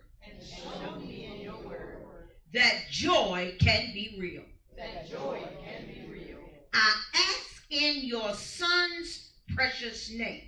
that 2.53 2.89
joy 2.89 3.55
can 3.59 3.91
be 3.93 4.15
real. 4.19 4.43
That 4.77 5.09
joy 5.09 5.39
can 5.63 5.85
be 5.87 6.11
real. 6.11 6.37
I 6.73 6.93
ask 7.15 7.63
in 7.69 8.05
your 8.05 8.33
son's 8.33 9.31
precious 9.55 10.11
name. 10.11 10.43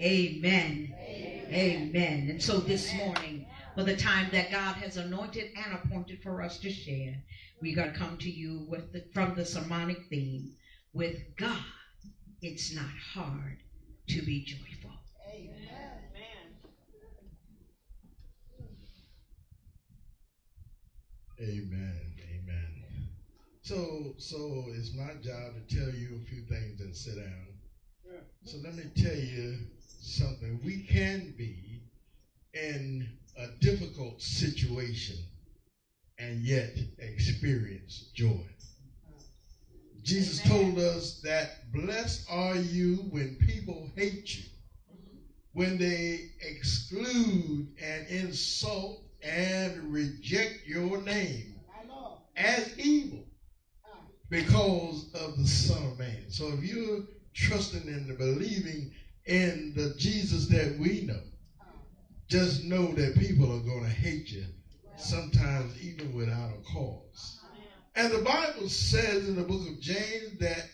Amen. 0.00 0.94
Amen. 0.98 1.46
Amen. 1.52 2.26
And 2.30 2.42
so 2.42 2.58
this 2.58 2.92
morning, 2.94 3.46
for 3.74 3.84
the 3.84 3.96
time 3.96 4.28
that 4.32 4.50
God 4.50 4.76
has 4.76 4.96
anointed 4.96 5.50
and 5.56 5.74
appointed 5.74 6.22
for 6.22 6.42
us 6.42 6.58
to 6.58 6.70
share, 6.70 7.14
we're 7.60 7.76
going 7.76 7.92
to 7.92 7.98
come 7.98 8.16
to 8.18 8.30
you 8.30 8.66
with 8.68 8.92
the, 8.92 9.04
from 9.12 9.34
the 9.34 9.44
sermonic 9.44 9.98
theme 10.10 10.52
with 10.92 11.16
God. 11.36 11.58
It's 12.44 12.70
not 12.70 12.90
hard 13.14 13.56
to 14.08 14.22
be 14.22 14.44
joyful. 14.44 14.92
Amen. 21.40 22.14
Amen. 22.20 22.84
So, 23.62 24.14
so 24.18 24.68
it's 24.74 24.92
my 24.92 25.14
job 25.14 25.54
to 25.54 25.76
tell 25.76 25.90
you 25.90 26.16
a 26.16 26.28
few 26.28 26.42
things 26.42 26.80
and 26.80 26.94
sit 26.94 27.16
down. 27.16 27.46
So 28.44 28.58
let 28.58 28.74
me 28.74 28.86
tell 28.94 29.14
you 29.14 29.56
something. 30.00 30.60
We 30.62 30.78
can 30.78 31.34
be 31.36 31.80
in 32.54 33.06
a 33.36 33.48
difficult 33.48 34.22
situation 34.22 35.16
and 36.18 36.36
yet 36.42 36.70
experience 36.98 38.04
joy. 38.14 38.42
Jesus 40.04 40.46
told 40.46 40.78
us 40.78 41.20
that 41.24 41.72
blessed 41.72 42.26
are 42.30 42.56
you 42.56 42.96
when 43.10 43.36
people 43.36 43.90
hate 43.96 44.36
you, 44.36 44.44
when 45.54 45.78
they 45.78 46.28
exclude 46.42 47.68
and 47.82 48.06
insult 48.08 49.00
and 49.22 49.90
reject 49.90 50.66
your 50.66 51.00
name 51.00 51.54
as 52.36 52.78
evil 52.78 53.24
because 54.28 55.06
of 55.14 55.38
the 55.38 55.46
Son 55.46 55.82
of 55.86 55.98
Man. 55.98 56.24
So 56.28 56.48
if 56.48 56.62
you're 56.62 57.04
trusting 57.32 57.88
and 57.88 58.18
believing 58.18 58.92
in 59.24 59.72
the 59.74 59.94
Jesus 59.96 60.48
that 60.48 60.76
we 60.78 61.06
know, 61.06 61.22
just 62.28 62.62
know 62.64 62.92
that 62.92 63.16
people 63.16 63.46
are 63.46 63.60
going 63.60 63.84
to 63.84 63.90
hate 63.90 64.30
you, 64.30 64.44
sometimes 64.96 65.80
even 65.82 66.14
without 66.14 66.50
a 66.50 66.62
cause. 66.70 67.40
And 67.96 68.12
the 68.12 68.20
Bible 68.20 68.68
says 68.68 69.28
in 69.28 69.36
the 69.36 69.44
book 69.44 69.66
of 69.68 69.80
James 69.80 70.38
that 70.38 70.64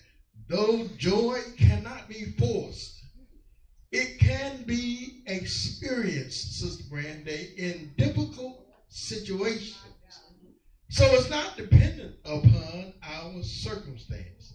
though 0.48 0.82
joy 0.98 1.40
cannot 1.58 2.08
be 2.08 2.24
forced, 2.38 3.04
it 3.92 4.18
can 4.18 4.64
be 4.66 5.22
experienced, 5.26 6.60
Sister 6.60 6.84
Brandy, 6.90 7.50
in 7.56 7.92
difficult 7.96 8.64
situations. 8.88 9.76
So 10.90 11.14
it's 11.14 11.30
not 11.30 11.56
dependent 11.56 12.14
upon 12.24 12.92
our 13.02 13.42
circumstance. 13.42 14.54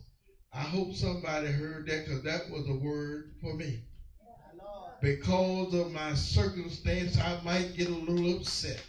I 0.54 0.62
hope 0.64 0.94
somebody 0.94 1.50
heard 1.50 1.88
that 1.88 2.06
because 2.06 2.22
that 2.24 2.50
was 2.50 2.68
a 2.68 2.74
word 2.74 3.26
for 3.42 3.54
me. 3.56 3.80
Because 5.02 5.74
of 5.74 5.90
my 5.90 6.14
circumstance, 6.14 7.18
I 7.18 7.36
might 7.36 7.74
get 7.74 7.90
a 7.90 7.94
little 7.94 8.32
upset. 8.32 8.82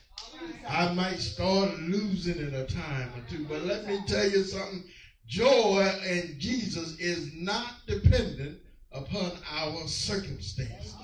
I 0.69 0.95
might 0.95 1.19
start 1.19 1.79
losing 1.79 2.39
it 2.39 2.55
a 2.55 2.65
time 2.65 3.13
or 3.17 3.31
two. 3.31 3.47
But 3.49 3.63
let 3.65 3.87
me 3.87 3.99
tell 4.07 4.29
you 4.29 4.43
something 4.45 4.85
joy 5.27 5.91
in 6.09 6.37
Jesus 6.39 6.99
is 6.99 7.33
not 7.35 7.75
dependent 7.87 8.61
upon 8.93 9.33
our 9.51 9.87
circumstances. 9.87 10.95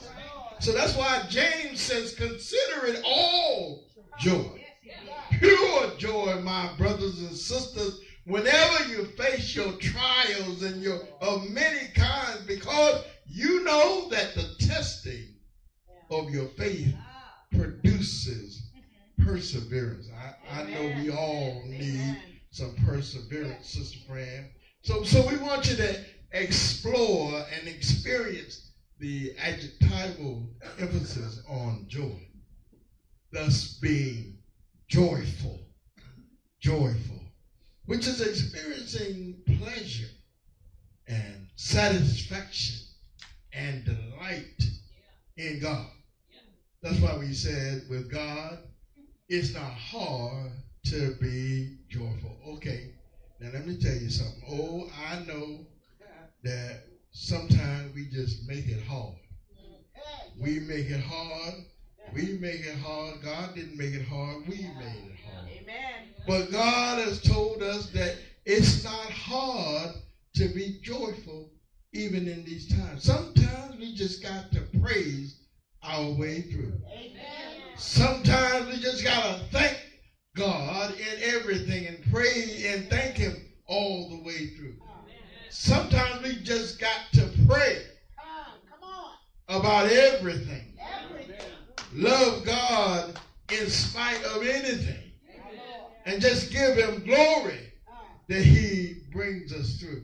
So 0.61 0.73
that's 0.73 0.97
why 0.97 1.25
James 1.29 1.81
says, 1.81 2.15
consider 2.15 2.87
it 2.87 3.03
all 3.05 3.83
joy. 4.21 4.65
Pure 5.33 5.97
joy, 5.99 6.41
my 6.45 6.73
brothers 6.79 7.21
and 7.21 7.35
sisters, 7.35 7.99
whenever 8.27 8.85
you 8.85 9.05
face 9.17 9.55
your 9.55 9.73
trials 9.73 10.63
and 10.63 10.83
your 10.83 11.01
of 11.21 11.43
many 11.43 11.89
kinds, 11.95 12.43
because 12.47 13.01
you 13.27 13.65
know 13.65 14.09
that 14.11 14.35
the 14.35 14.67
testing 14.67 15.35
of 16.11 16.31
your 16.31 16.47
faith 16.57 16.95
produces 17.51 18.62
perseverance. 19.25 20.09
I, 20.51 20.61
I 20.61 20.65
know 20.65 20.93
we 21.03 21.11
all 21.11 21.63
need 21.67 22.19
some 22.51 22.75
perseverance 22.87 23.67
Sister 23.69 23.99
Fran. 24.09 24.51
So, 24.83 25.05
so 25.05 25.27
we 25.29 25.37
want 25.39 25.71
you 25.71 25.77
to 25.77 26.05
explore 26.33 27.45
and 27.59 27.69
experience 27.69 28.71
the 28.99 29.35
adjectival 29.39 30.49
emphasis 30.79 31.43
on 31.49 31.87
joy, 31.89 32.29
thus 33.33 33.79
being 33.81 34.39
joyful, 34.89 35.59
joyful, 36.61 37.21
which 37.87 38.07
is 38.07 38.21
experiencing 38.21 39.43
pleasure 39.59 40.11
and 41.09 41.49
satisfaction 41.57 42.77
and 43.53 43.85
delight 43.85 44.63
in 45.37 45.61
God. 45.61 45.87
That's 46.83 46.99
why 46.99 47.17
we 47.17 47.33
said 47.33 47.83
with 47.89 48.11
God, 48.11 48.59
it's 49.33 49.55
not 49.55 49.73
hard 49.73 50.51
to 50.85 51.11
be 51.19 51.79
joyful. 51.89 52.37
Okay, 52.49 52.93
now 53.41 53.49
let 53.51 53.65
me 53.65 53.75
tell 53.81 53.95
you 53.95 54.11
something. 54.11 54.43
Oh, 54.47 54.87
I 54.95 55.17
know 55.17 55.65
that 56.43 56.81
sometimes 57.13 57.95
we 57.95 58.05
just 58.05 58.47
make 58.47 58.67
it 58.69 58.83
hard. 58.83 59.15
We 60.39 60.59
make 60.59 60.91
it 60.91 61.01
hard. 61.01 61.55
We 62.13 62.35
make 62.35 62.61
it 62.61 62.77
hard. 62.77 63.23
God 63.23 63.55
didn't 63.55 63.79
make 63.79 63.95
it 63.95 64.03
hard. 64.03 64.41
We 64.47 64.57
made 64.79 65.03
it 65.07 65.17
hard. 65.25 65.49
Amen. 65.49 66.13
But 66.27 66.51
God 66.51 66.99
has 66.99 67.19
told 67.19 67.63
us 67.63 67.87
that 67.87 68.13
it's 68.45 68.85
not 68.85 69.09
hard 69.09 69.91
to 70.35 70.49
be 70.49 70.73
joyful 70.83 71.49
even 71.95 72.29
in 72.29 72.45
these 72.45 72.67
times. 72.67 73.03
Sometimes 73.03 73.77
we 73.79 73.95
just 73.95 74.21
got 74.21 74.51
to 74.51 74.63
praise 74.79 75.37
our 75.83 76.07
way 76.11 76.41
through. 76.41 76.73
Amen. 76.93 77.52
Sometimes 77.83 78.67
we 78.69 78.79
just 78.79 79.05
got 79.05 79.37
to 79.37 79.45
thank 79.47 79.77
God 80.37 80.95
in 80.95 81.19
everything 81.21 81.87
and 81.87 82.13
pray 82.13 82.63
and 82.69 82.89
thank 82.89 83.17
Him 83.17 83.45
all 83.67 84.09
the 84.09 84.23
way 84.23 84.47
through. 84.57 84.77
Sometimes 85.51 86.23
we 86.23 86.37
just 86.43 86.81
got 86.81 87.01
to 87.15 87.29
pray 87.47 87.83
about 89.49 89.87
everything. 89.87 90.79
Love 91.93 92.47
God 92.47 93.19
in 93.53 93.69
spite 93.69 94.23
of 94.25 94.43
anything. 94.43 95.11
And 96.07 96.21
just 96.21 96.53
give 96.53 96.77
Him 96.77 97.05
glory 97.05 97.73
that 98.29 98.43
He 98.43 98.95
brings 99.13 99.53
us 99.53 99.81
through. 99.81 100.03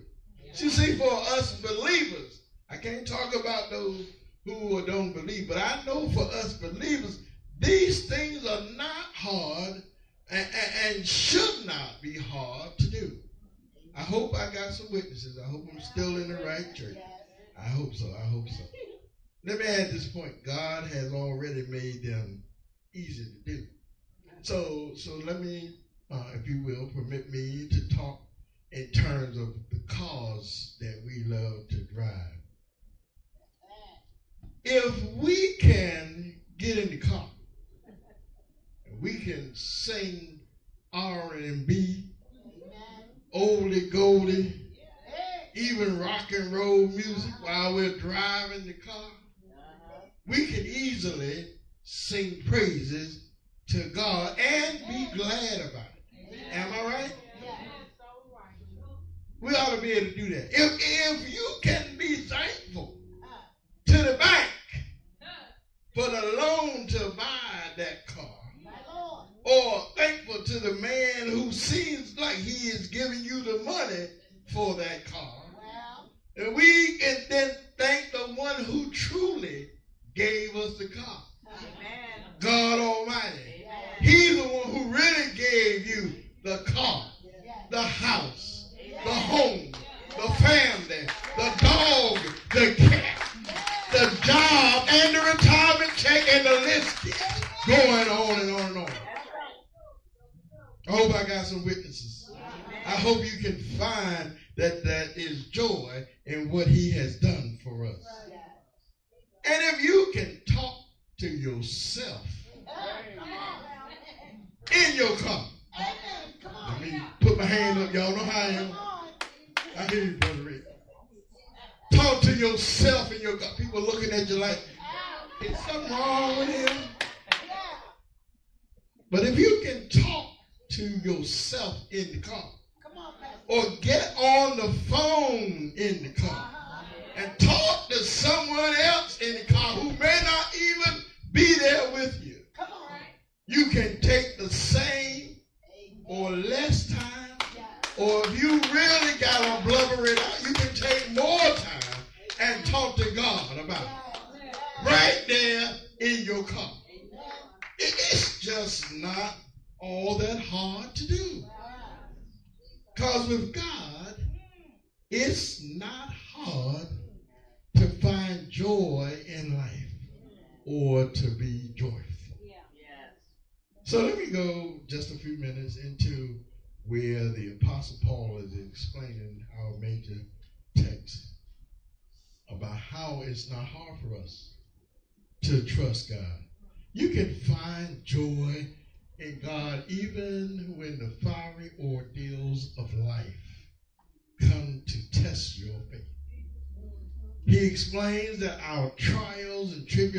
You 0.57 0.69
see, 0.69 0.97
for 0.97 1.13
us 1.13 1.53
believers, 1.61 2.41
I 2.69 2.77
can't 2.77 3.07
talk 3.07 3.35
about 3.35 3.71
those 3.71 4.05
who 4.45 4.85
don't 4.85 5.15
believe, 5.15 5.47
but 5.47 5.59
I 5.59 5.81
know 5.87 6.09
for 6.09 6.25
us 6.25 6.55
believers, 6.55 7.21
these 7.59 8.09
things 8.09 8.47
are 8.47 8.77
not 8.77 9.07
hard 9.15 9.83
and, 10.31 10.47
and, 10.87 11.07
should 11.07 11.67
not 11.67 11.97
be 12.03 12.15
hard 12.19 12.77
to 12.79 12.91
do. 12.91 13.17
I 13.97 14.03
hope 14.03 14.35
I 14.35 14.53
got 14.53 14.73
some 14.73 14.93
witnesses. 14.93 15.39
I 15.43 15.49
hope 15.49 15.67
I'm 15.73 15.81
still 15.81 16.17
in 16.17 16.29
the 16.29 16.45
right 16.45 16.75
church. 16.75 16.99
I 17.59 17.69
hope 17.69 17.95
so. 17.95 18.07
I 18.07 18.27
hope 18.29 18.49
so. 18.49 18.65
Let 19.45 19.59
me 19.59 19.65
add 19.65 19.91
this 19.91 20.09
point. 20.09 20.45
God 20.45 20.85
has 20.85 21.13
already 21.13 21.65
made 21.69 22.05
them 22.05 22.43
easy 22.95 23.25
to 23.25 23.53
do. 23.53 23.67
So, 24.43 24.93
so 24.95 25.13
let 25.25 25.41
me, 25.41 25.79
uh, 26.11 26.25
if 26.35 26.47
you 26.47 26.63
will, 26.65 26.91
permit 26.95 27.31
me 27.31 27.69
to 27.71 27.97
talk 27.97 28.21
in 28.71 28.91
terms 28.93 29.37
of 29.37 29.49
the 29.71 29.81
cars 29.89 30.77
that 30.81 31.03
we 31.05 31.25
love 31.27 31.69
to 31.71 31.81
drive. 31.95 32.39
If 34.65 35.15
we 35.15 35.57
can 35.57 36.41
get 36.59 36.79
in 36.79 36.91
the 36.91 36.99
car, 36.99 37.29
we 39.01 39.19
can 39.19 39.55
sing 39.55 40.41
R 40.93 41.35
and 41.35 41.67
B 41.67 42.09
oldie 43.35 43.91
goldie, 43.91 44.55
even 45.55 45.99
rock 45.99 46.33
and 46.33 46.53
roll 46.53 46.87
music 46.87 47.33
while 47.43 47.75
we're 47.75 47.99
driving 47.99 48.67
the 48.67 48.75
car, 48.75 48.95
uh-huh. 48.97 50.01
we 50.27 50.47
can 50.47 50.65
easily 50.65 51.47
sing 51.83 52.43
praises 52.47 53.31
to 53.69 53.91
God 53.95 54.39
and 54.39 54.79
be 54.89 55.09
glad 55.15 55.61
about 55.61 55.87
it. 55.97 56.39
Am 56.53 56.73
I 56.73 56.85
right? 56.85 57.13
We 59.41 59.55
ought 59.55 59.77
to 59.77 59.81
be 59.81 59.93
able 59.93 60.11
to 60.11 60.17
do 60.17 60.29
that. 60.31 60.49
If, 60.51 60.81
if 60.81 61.33
you 61.33 61.49
can 61.63 61.97
be 61.97 62.17
thankful 62.17 62.97
uh. 63.23 63.93
to 63.93 63.99
the 63.99 64.19
bank 64.19 64.51
uh. 65.23 65.27
for 65.95 66.11
the 66.11 66.37
loan 66.37 66.89
to 66.89 67.11
buy 67.17 67.71
that 67.77 68.07
car, 68.09 68.38
or 69.49 69.81
thankful 69.97 70.43
to 70.43 70.59
the 70.59 70.75
man 70.75 71.29
who 71.29 71.51
seems 71.53 72.19
like 72.19 72.37
he 72.37 72.69
is 72.69 72.89
giving 72.89 73.25
you 73.25 73.41
the 73.41 73.63
money 73.65 74.09
for 74.53 74.75
that 74.75 75.07
car. 75.11 75.43
And 76.37 76.55
we 76.55 76.99
can 76.99 77.17
then 77.29 77.51
thank 77.77 78.13
the 78.13 78.35
one 78.35 78.63
who 78.65 78.91
truly 78.91 79.71
gave 80.15 80.55
us 80.55 80.79
the 80.79 80.89
car. 80.89 81.23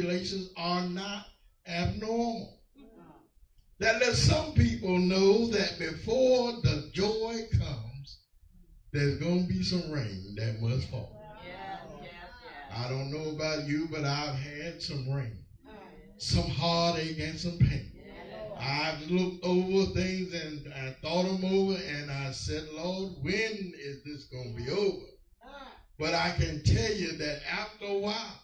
And 0.09 0.19
tribulations 0.19 0.49
are 0.57 0.81
not 0.81 1.25
abnormal. 1.67 2.57
That 3.79 3.99
lets 3.99 4.19
some 4.19 4.53
people 4.53 4.97
know 4.97 5.47
that 5.47 5.79
before 5.79 6.51
the 6.63 6.89
joy 6.93 7.41
comes, 7.57 8.19
there's 8.91 9.17
going 9.17 9.47
to 9.47 9.53
be 9.53 9.63
some 9.63 9.89
rain 9.91 10.35
that 10.37 10.59
must 10.59 10.89
fall. 10.89 11.15
I 12.75 12.89
don't 12.89 13.11
know 13.11 13.31
about 13.31 13.67
you, 13.67 13.87
but 13.89 14.03
I've 14.03 14.35
had 14.35 14.81
some 14.81 15.09
rain, 15.09 15.37
some 16.17 16.49
heartache, 16.49 17.19
and 17.19 17.37
some 17.37 17.57
pain. 17.57 17.91
I've 18.59 18.99
looked 19.09 19.43
over 19.43 19.93
things 19.93 20.33
and 20.33 20.73
I 20.73 20.93
thought 21.01 21.23
them 21.23 21.45
over 21.45 21.79
and 21.81 22.11
I 22.11 22.31
said, 22.31 22.67
Lord, 22.73 23.13
when 23.21 23.73
is 23.79 24.03
this 24.03 24.25
going 24.25 24.53
to 24.53 24.63
be 24.63 24.69
over? 24.69 25.05
Uh-huh. 25.45 25.65
But 25.97 26.13
I 26.13 26.31
can 26.31 26.61
tell 26.63 26.91
you 26.91 27.13
that 27.13 27.39
after 27.49 27.85
a 27.85 27.97
while, 27.97 28.43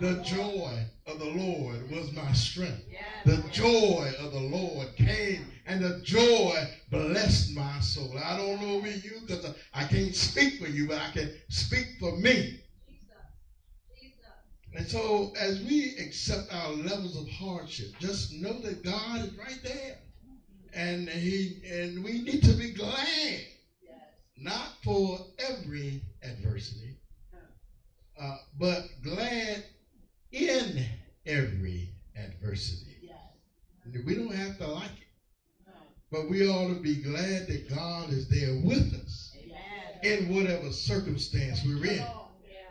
the 0.00 0.14
joy 0.24 0.72
of 1.06 1.18
the 1.18 1.26
Lord 1.28 1.88
was 1.90 2.12
my 2.12 2.32
strength. 2.32 2.82
The 3.24 3.38
joy 3.50 4.10
of 4.18 4.30
the 4.30 4.40
Lord 4.40 4.88
came 4.96 5.46
and 5.66 5.80
the 5.80 5.92
joy 6.02 6.64
blessed 6.90 7.50
my 7.54 7.78
soul. 7.80 8.18
I 8.18 8.36
don't 8.36 8.60
know 8.60 8.78
about 8.78 9.04
you 9.04 9.22
because 9.26 9.50
I 9.72 9.84
can't 9.84 10.14
speak 10.14 10.50
for 10.58 10.66
you, 10.66 10.86
but 10.86 10.98
I 10.98 11.08
can 11.08 11.28
speak 11.48 11.86
for 11.98 12.12
me. 12.12 12.50
And 14.74 14.86
so, 14.86 15.26
as 15.36 15.60
we 15.60 15.90
accept 15.98 16.44
our 16.52 16.70
levels 16.70 17.16
of 17.16 17.26
hardship, 17.28 17.90
just 17.98 18.30
know 18.30 18.58
that 18.60 18.82
God 18.82 19.20
is 19.20 19.30
right 19.36 19.58
there, 19.62 19.94
and 20.74 21.08
He 21.08 21.50
and 21.68 22.02
we 22.02 22.18
need 22.20 22.42
to 22.42 22.54
be 22.54 22.68
glad, 22.68 23.40
not 24.36 24.70
for 24.84 25.18
every 25.38 26.00
adversity, 26.22 26.91
uh, 28.22 28.36
but 28.58 28.84
glad 29.02 29.64
in 30.30 30.84
every 31.26 31.88
adversity. 32.16 32.78
We 34.06 34.14
don't 34.14 34.32
have 34.32 34.56
to 34.58 34.66
like 34.68 34.90
it, 34.90 35.72
but 36.10 36.28
we 36.28 36.46
ought 36.48 36.72
to 36.72 36.80
be 36.80 36.96
glad 36.96 37.48
that 37.48 37.68
God 37.68 38.10
is 38.10 38.28
there 38.28 38.54
with 38.64 38.94
us 38.94 39.32
in 40.02 40.28
whatever 40.28 40.70
circumstance 40.70 41.62
we're 41.64 41.84
in. 41.84 42.04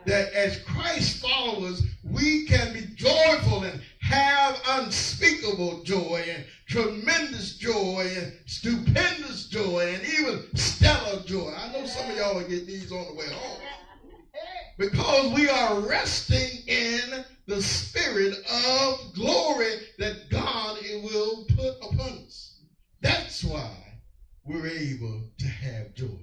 that 0.06 0.32
as 0.32 0.56
Christ 0.56 1.18
followers, 1.22 1.82
we 2.02 2.44
can 2.46 2.72
be 2.72 2.86
joyful 2.96 3.62
and 3.64 3.80
have 4.00 4.60
unspeakable 4.66 5.82
joy 5.84 6.24
and 6.28 6.44
tremendous 6.66 7.56
joy 7.56 8.08
and 8.16 8.32
stupendous 8.46 9.46
joy 9.46 9.92
and 9.94 10.04
even 10.04 10.42
stellar 10.54 11.22
joy. 11.24 11.52
I 11.56 11.70
know 11.72 11.86
some 11.86 12.10
of 12.10 12.16
y'all 12.16 12.34
will 12.34 12.42
get 12.42 12.66
these 12.66 12.90
on 12.90 13.06
the 13.06 13.14
way 13.14 13.28
home. 13.30 13.60
Because 14.78 15.32
we 15.34 15.48
are 15.48 15.80
resting 15.80 16.62
in 16.66 17.24
the 17.46 17.62
spirit 17.62 18.36
of 18.38 19.14
glory 19.14 19.74
that 19.98 20.30
God 20.30 20.78
will 21.02 21.44
put 21.48 21.74
upon 21.82 22.24
us. 22.26 22.60
That's 23.00 23.44
why 23.44 23.70
we're 24.44 24.66
able 24.66 25.24
to 25.38 25.46
have 25.46 25.94
joy. 25.94 26.18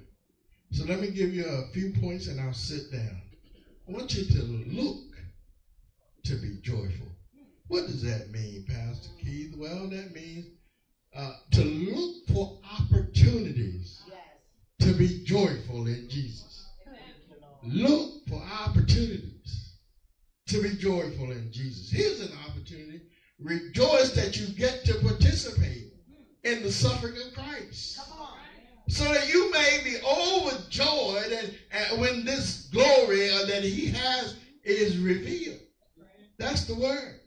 So 0.72 0.86
let 0.86 1.00
me 1.00 1.10
give 1.10 1.34
you 1.34 1.46
a 1.46 1.72
few 1.74 1.94
points 2.02 2.28
and 2.28 2.40
I'll 2.40 2.54
sit 2.54 2.92
down. 2.92 3.22
I 3.88 3.92
want 3.92 4.14
you 4.14 4.24
to 4.26 4.44
look 4.44 5.04
to 6.26 6.36
be 6.36 6.60
joyful. 6.62 7.08
What 7.68 7.86
does 7.88 8.02
that 8.04 8.32
mean, 8.32 8.66
Pastor 8.68 9.10
Keith? 9.22 9.56
Well, 9.58 9.90
that 9.90 10.14
means 10.14 10.46
uh, 11.16 11.34
to 11.52 11.62
look 11.64 12.28
for 12.28 12.60
opportunities 12.80 14.02
yes. 14.08 14.88
to 14.88 14.94
be 14.94 15.24
joyful 15.24 15.88
in 15.88 16.08
Jesus. 16.10 16.49
Look 17.64 18.28
for 18.28 18.42
opportunities 18.42 19.76
to 20.48 20.62
be 20.62 20.76
joyful 20.78 21.32
in 21.32 21.52
Jesus. 21.52 21.90
Here's 21.90 22.22
an 22.22 22.38
opportunity. 22.48 23.02
Rejoice 23.40 24.12
that 24.12 24.38
you 24.38 24.48
get 24.56 24.84
to 24.86 24.96
participate 25.00 25.94
in 26.44 26.64
the 26.64 26.72
suffering 26.72 27.16
of 27.18 27.34
Christ 27.34 28.00
so 28.88 29.04
that 29.14 29.28
you 29.28 29.52
may 29.52 29.80
be 29.84 29.96
overjoyed 30.04 31.32
and, 31.32 31.54
and 31.72 32.02
when 32.02 32.26
this 32.26 32.68
glory 32.72 33.30
uh, 33.30 33.46
that 33.46 33.62
he 33.62 33.88
has 33.88 34.36
is 34.64 34.98
revealed. 34.98 35.60
That's 36.38 36.66
the 36.66 36.76
word. 36.76 37.20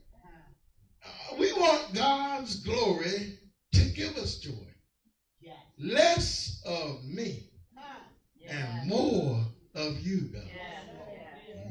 Uh, 1.05 1.35
we 1.39 1.51
want 1.53 1.93
God's 1.93 2.63
glory 2.63 3.37
to 3.73 3.81
give 3.93 4.15
us 4.17 4.37
joy. 4.37 4.51
Less 5.77 6.61
of 6.65 7.03
me 7.03 7.47
and 8.47 8.87
more 8.87 9.39
of 9.75 9.99
you, 9.99 10.29
God. 10.33 10.43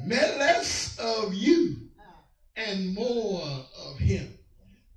Yes. 0.07 0.39
Less 0.39 0.99
of 0.99 1.35
you 1.35 1.77
and 2.57 2.95
more 2.95 3.43
of 3.87 3.99
him. 3.99 4.29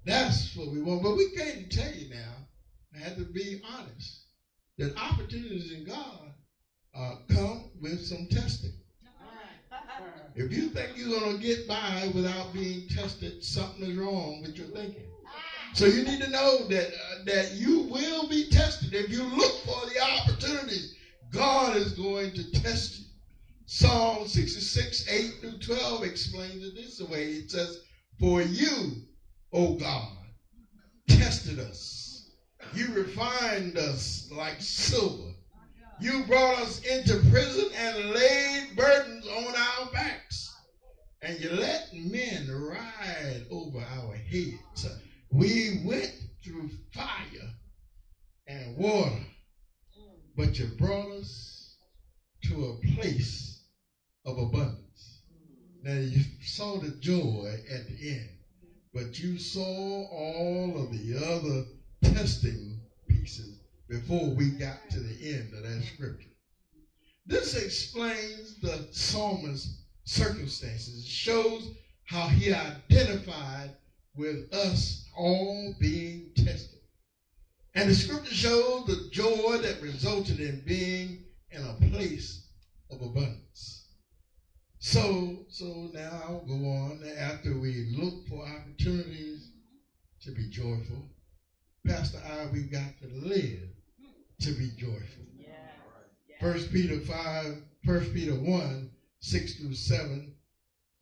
That's 0.06 0.56
what 0.56 0.72
we 0.72 0.82
want. 0.82 1.04
But 1.04 1.15
we 1.15 1.30
can't 1.30 1.72
tell 1.72 1.91
you 1.91 2.10
now. 2.10 2.48
I 2.96 3.00
have 3.00 3.18
to 3.18 3.26
be 3.26 3.62
honest 3.63 4.26
that 4.78 4.98
opportunities 4.98 5.72
in 5.72 5.86
God 5.86 6.32
uh, 6.96 7.15
come 7.30 7.72
with 7.82 8.00
some 8.02 8.28
testing. 8.30 8.72
If 10.36 10.52
you 10.52 10.70
think 10.70 10.98
you're 10.98 11.10
going 11.10 11.38
to 11.38 11.41
get 11.41 11.68
by 11.68 12.12
without 12.13 12.54
being 12.54 12.88
tested, 12.89 13.41
something 13.41 13.84
is 13.84 13.96
wrong 13.96 14.41
with 14.41 14.58
your 14.58 14.68
thinking. 14.68 15.06
So 15.74 15.86
you 15.86 16.04
need 16.04 16.22
to 16.22 16.30
know 16.30 16.68
that 16.68 16.88
uh, 16.88 17.24
that 17.26 17.54
you 17.54 17.82
will 17.89 18.28
be 18.30 18.50
tested. 18.50 18.94
If 18.94 19.12
you 19.12 19.24
look 19.24 19.58
for 19.65 19.86
the 19.86 20.00
opportunities, 20.02 20.94
God 21.36 21.76
is 21.76 21.93
going 21.93 22.34
to 22.34 22.52
test 22.62 23.00
you. 23.00 23.06
Psalm 23.67 24.28
66, 24.28 25.10
8 25.10 25.32
through 25.41 25.60
12 25.60 26.04
explains 26.04 26.63
it 26.65 26.76
this 26.76 27.02
way. 27.02 27.24
It 27.24 27.52
says, 27.52 27.82
For 28.19 28.41
you, 28.41 29.04
O 29.54 29.76
God, 29.76 30.17
tested 31.08 31.60
us 31.60 32.06
you 32.76 32.93
refined 32.93 33.78
us 33.78 34.30
like 34.32 34.56
silver. 34.60 35.32
You 36.00 36.26
brought 36.26 36.60
us 36.60 36.80
into 36.80 37.15
prison 37.30 37.69
and 37.78 38.12
laid 38.12 38.76
burdens 38.76 39.26
on 39.28 39.56
our 39.56 39.91
backs. 39.93 40.54
And 41.21 41.39
you 41.39 41.52
let 41.52 41.88
men 41.93 42.50
ride 42.52 43.45
over 43.50 43.80
our 43.80 44.15
heads. 44.15 44.86
We 45.32 45.84
went 45.86 46.13
through 46.43 46.69
fire 46.93 47.50
and 48.48 48.76
water, 48.76 49.24
but 50.36 50.60
you 50.60 50.65
brought 50.78 51.12
us 51.12 51.78
to 52.43 52.65
a 52.65 52.95
place 52.95 53.62
of 54.26 54.38
abundance. 54.38 55.21
Now 55.84 55.98
you 55.98 56.21
saw 56.41 56.78
the 56.78 56.98
joy 57.00 57.56
at 57.71 57.88
the 57.88 58.12
end, 58.12 58.30
but 58.93 59.19
you 59.19 59.39
saw 59.39 59.62
all 59.62 60.82
of 60.82 60.91
the 60.91 61.15
other 61.17 62.13
testing 62.13 62.80
pieces 63.08 63.60
before 63.88 64.30
we 64.30 64.50
got 64.50 64.89
to 64.89 65.00
the 65.00 65.34
end 65.34 65.54
of 65.54 65.63
that 65.63 65.84
scripture. 65.84 66.30
This 67.26 67.56
explains 67.56 68.60
the 68.62 68.88
psalmist's 68.91 69.84
circumstances. 70.04 71.06
It 71.06 71.10
shows 71.10 71.69
how 72.06 72.28
he 72.28 72.52
identified 72.52 73.71
with 74.15 74.54
us 74.54 75.08
all 75.15 75.76
being 75.80 76.30
tested. 76.36 76.74
And 77.75 77.89
the 77.89 77.93
scripture 77.93 78.33
shows 78.33 78.85
the 78.85 79.09
joy 79.11 79.57
that 79.57 79.81
resulted 79.81 80.39
in 80.39 80.63
being 80.65 81.25
in 81.51 81.63
a 81.63 81.89
place 81.89 82.47
of 82.89 83.01
abundance. 83.01 83.88
So, 84.79 85.45
so 85.49 85.89
now 85.93 86.21
I'll 86.23 86.45
go 86.47 86.53
on 86.53 87.03
after 87.17 87.57
we 87.57 87.85
look 87.95 88.27
for 88.27 88.45
opportunities 88.47 89.49
to 90.21 90.31
be 90.31 90.49
joyful 90.49 91.05
Pastor 91.85 92.19
I, 92.25 92.47
we've 92.51 92.71
got 92.71 92.97
to 93.01 93.07
live 93.07 93.69
to 94.41 94.51
be 94.53 94.71
joyful. 94.75 95.23
First 96.41 96.71
Peter 96.71 96.99
5, 96.99 97.61
First 97.85 98.11
Peter 98.13 98.33
1, 98.33 98.89
6 99.19 99.53
through 99.53 99.73
7 99.73 100.33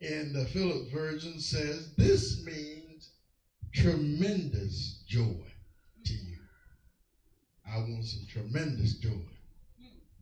in 0.00 0.32
the 0.34 0.44
Phillips 0.46 0.90
version 0.90 1.38
says, 1.40 1.94
This 1.96 2.44
means 2.44 3.12
tremendous 3.74 5.02
joy 5.06 5.46
to 6.04 6.12
you. 6.12 6.33
I 7.74 7.78
want 7.78 8.04
some 8.04 8.26
tremendous 8.30 8.94
joy. 8.94 9.10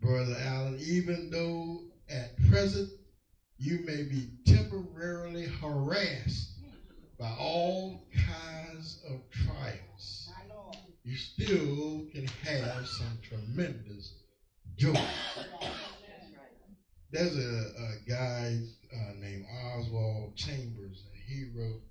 Brother 0.00 0.36
Allen, 0.40 0.78
even 0.80 1.30
though 1.30 1.82
at 2.08 2.36
present 2.48 2.88
you 3.58 3.80
may 3.84 4.02
be 4.04 4.30
temporarily 4.46 5.46
harassed 5.46 6.50
by 7.18 7.30
all 7.38 8.04
kinds 8.26 9.04
of 9.08 9.20
trials 9.30 10.22
you 11.04 11.16
still 11.16 12.06
can 12.12 12.26
have 12.44 12.86
some 12.86 13.18
tremendous 13.22 14.14
joy. 14.76 14.94
There's 17.10 17.36
a, 17.36 17.72
a 17.76 18.08
guy 18.08 18.58
uh, 18.94 19.12
named 19.20 19.44
Oswald 19.66 20.36
Chambers, 20.36 21.04
and 21.12 21.22
he 21.26 21.50
wrote 21.54 21.82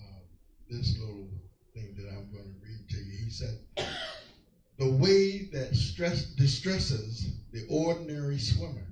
uh, 0.00 0.22
this 0.68 0.96
little 0.98 1.28
thing 1.74 1.94
that 1.96 2.08
I'm 2.10 2.30
going 2.30 2.44
to 2.44 2.60
read 2.62 2.88
to 2.90 2.96
you. 2.96 3.24
He 3.24 3.30
said, 3.30 3.58
The 4.78 4.88
way 4.88 5.40
that 5.52 5.74
stress 5.76 6.22
distresses 6.22 7.26
the 7.52 7.64
ordinary 7.68 8.38
swimmer 8.38 8.86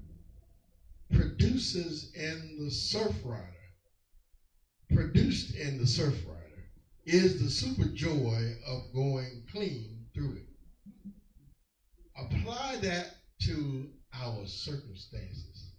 produces 1.12 2.10
in 2.14 2.58
the 2.62 2.70
surf 2.70 3.20
rider, 3.24 3.44
produced 4.88 5.54
in 5.56 5.78
the 5.78 5.86
surf 5.86 6.24
rider 6.26 6.64
is 7.06 7.42
the 7.42 7.50
super 7.50 7.86
joy 7.86 8.52
of 8.66 8.92
going 8.92 9.42
clean 9.50 10.04
through 10.14 10.32
it. 10.32 10.44
Apply 12.16 12.76
that 12.76 13.08
to 13.42 13.88
our 14.12 14.46
circumstances. 14.46 15.70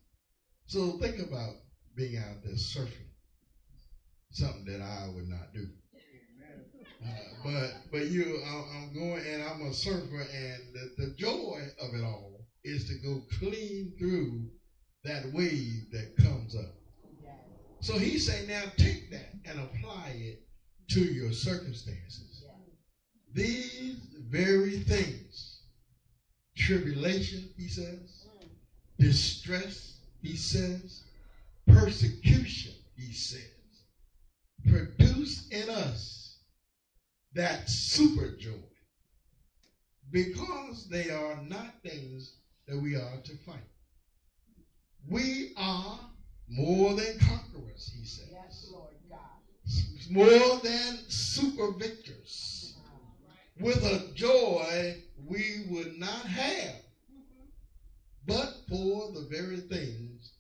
So 0.66 0.94
think 0.94 1.20
about 1.20 1.54
being 1.96 2.18
out 2.18 2.42
there 2.44 2.54
surfing, 2.54 3.08
something 4.32 4.66
that 4.66 4.82
I 4.82 5.08
would 5.08 5.28
not 5.28 5.54
do. 5.54 5.68
Uh, 7.04 7.10
but 7.44 7.74
but 7.92 8.06
you, 8.08 8.40
I'm 8.46 8.94
going 8.94 9.24
and 9.26 9.42
I'm 9.44 9.62
a 9.62 9.74
surfer, 9.74 10.22
and 10.22 10.74
the, 10.74 10.92
the 10.98 11.14
joy 11.18 11.60
of 11.80 11.94
it 11.96 12.04
all 12.04 12.46
is 12.64 12.86
to 12.86 12.94
go 12.96 13.24
clean 13.40 13.94
through 13.98 14.50
that 15.04 15.34
wave 15.34 15.92
that 15.92 16.16
comes 16.18 16.56
up. 16.56 16.76
So 17.82 17.98
he's 17.98 18.28
saying, 18.28 18.48
now 18.48 18.66
take 18.78 19.10
that 19.10 19.34
and 19.46 19.60
apply 19.60 20.14
it 20.16 20.44
to 20.92 21.02
your 21.02 21.32
circumstances. 21.32 22.44
These 23.34 23.96
very 24.30 24.78
things, 24.78 25.62
tribulation, 26.56 27.50
he 27.58 27.68
says, 27.68 28.28
distress, 29.00 29.98
he 30.22 30.36
says, 30.36 31.02
persecution, 31.66 32.74
he 32.96 33.12
says, 33.12 33.42
produce 34.68 35.48
in 35.50 35.70
us 35.70 36.21
that 37.34 37.70
super 37.70 38.30
joy 38.38 38.68
because 40.12 40.88
they 40.90 41.10
are 41.10 41.42
not 41.44 41.82
things 41.84 42.36
that 42.68 42.78
we 42.78 42.96
are 42.96 43.18
to 43.24 43.38
fight. 43.46 43.60
We 45.08 45.54
are 45.58 46.00
more 46.50 46.94
than 46.94 47.18
conquerors, 47.20 47.92
he 47.94 48.06
says. 48.06 48.28
Yes, 48.32 48.68
Lord 48.72 48.94
God. 49.10 49.20
More 50.10 50.60
than 50.62 50.98
super 51.08 51.72
victors. 51.72 52.76
With 53.60 53.84
a 53.86 54.12
joy 54.14 54.96
we 55.26 55.66
would 55.70 55.94
not 55.98 56.26
have, 56.26 56.76
but 58.26 58.54
for 58.68 59.12
the 59.14 59.28
very 59.30 59.58
things 59.58 60.34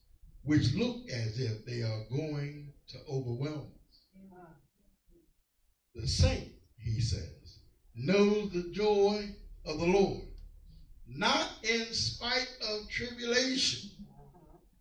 which 0.43 0.73
look 0.73 1.08
as 1.10 1.39
if 1.39 1.65
they 1.65 1.82
are 1.82 2.06
going 2.10 2.71
to 2.89 2.97
overwhelm 3.10 3.67
us. 3.67 4.47
The 5.93 6.08
saint, 6.08 6.51
he 6.91 7.01
says, 7.01 7.60
knows 7.95 8.49
the 8.51 8.71
joy 8.71 9.32
of 9.65 9.80
the 9.80 9.86
Lord, 9.86 10.23
not 11.08 11.47
in 11.63 11.93
spite 11.93 12.47
of 12.62 12.89
tribulation, 12.89 13.80